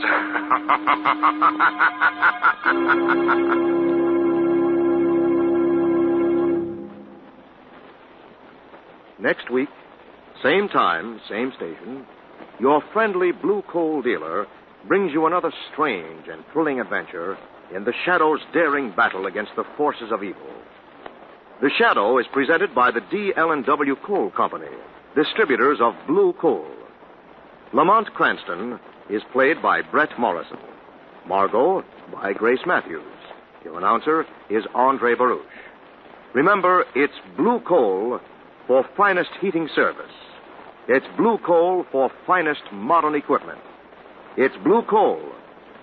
next 9.20 9.50
week, 9.50 9.68
same 10.42 10.68
time, 10.68 11.20
same 11.28 11.52
station, 11.56 12.06
your 12.58 12.82
friendly 12.92 13.32
blue 13.32 13.62
coal 13.70 14.02
dealer 14.02 14.46
brings 14.88 15.12
you 15.12 15.26
another 15.26 15.52
strange 15.72 16.26
and 16.28 16.44
thrilling 16.52 16.80
adventure 16.80 17.36
in 17.74 17.84
the 17.84 17.92
Shadow's 18.04 18.40
daring 18.52 18.92
battle 18.96 19.26
against 19.26 19.52
the 19.56 19.64
forces 19.76 20.10
of 20.10 20.22
evil. 20.22 20.42
The 21.60 21.70
Shadow 21.78 22.18
is 22.18 22.26
presented 22.32 22.74
by 22.74 22.90
the 22.90 23.02
D.L.&W. 23.10 23.96
Coal 24.06 24.30
Company, 24.30 24.70
distributors 25.14 25.78
of 25.80 25.94
blue 26.06 26.32
coal. 26.40 26.66
Lamont 27.72 28.12
Cranston 28.14 28.80
is 29.10 29.22
played 29.32 29.60
by 29.60 29.82
Bret 29.82 30.10
Morrison. 30.18 30.58
Margot 31.26 31.84
by 32.12 32.32
Grace 32.32 32.60
Matthews. 32.66 33.02
Your 33.64 33.78
announcer 33.78 34.24
is 34.48 34.64
Andre 34.74 35.14
Baruch. 35.14 35.46
Remember, 36.34 36.84
it's 36.94 37.12
blue 37.36 37.60
coal 37.66 38.20
for 38.66 38.84
finest 38.96 39.30
heating 39.40 39.68
service. 39.74 40.12
It's 40.88 41.06
blue 41.16 41.38
coal 41.44 41.84
for 41.90 42.10
finest 42.26 42.62
modern 42.72 43.14
equipment. 43.14 43.58
It's 44.36 44.54
blue 44.64 44.82
coal 44.88 45.20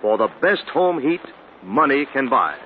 for 0.00 0.16
the 0.16 0.28
best 0.40 0.68
home 0.72 1.00
heat 1.00 1.20
money 1.62 2.06
can 2.12 2.28
buy. 2.28 2.56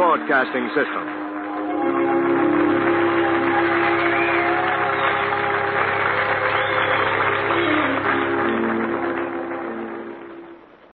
Broadcasting 0.00 0.66
System. 0.68 1.09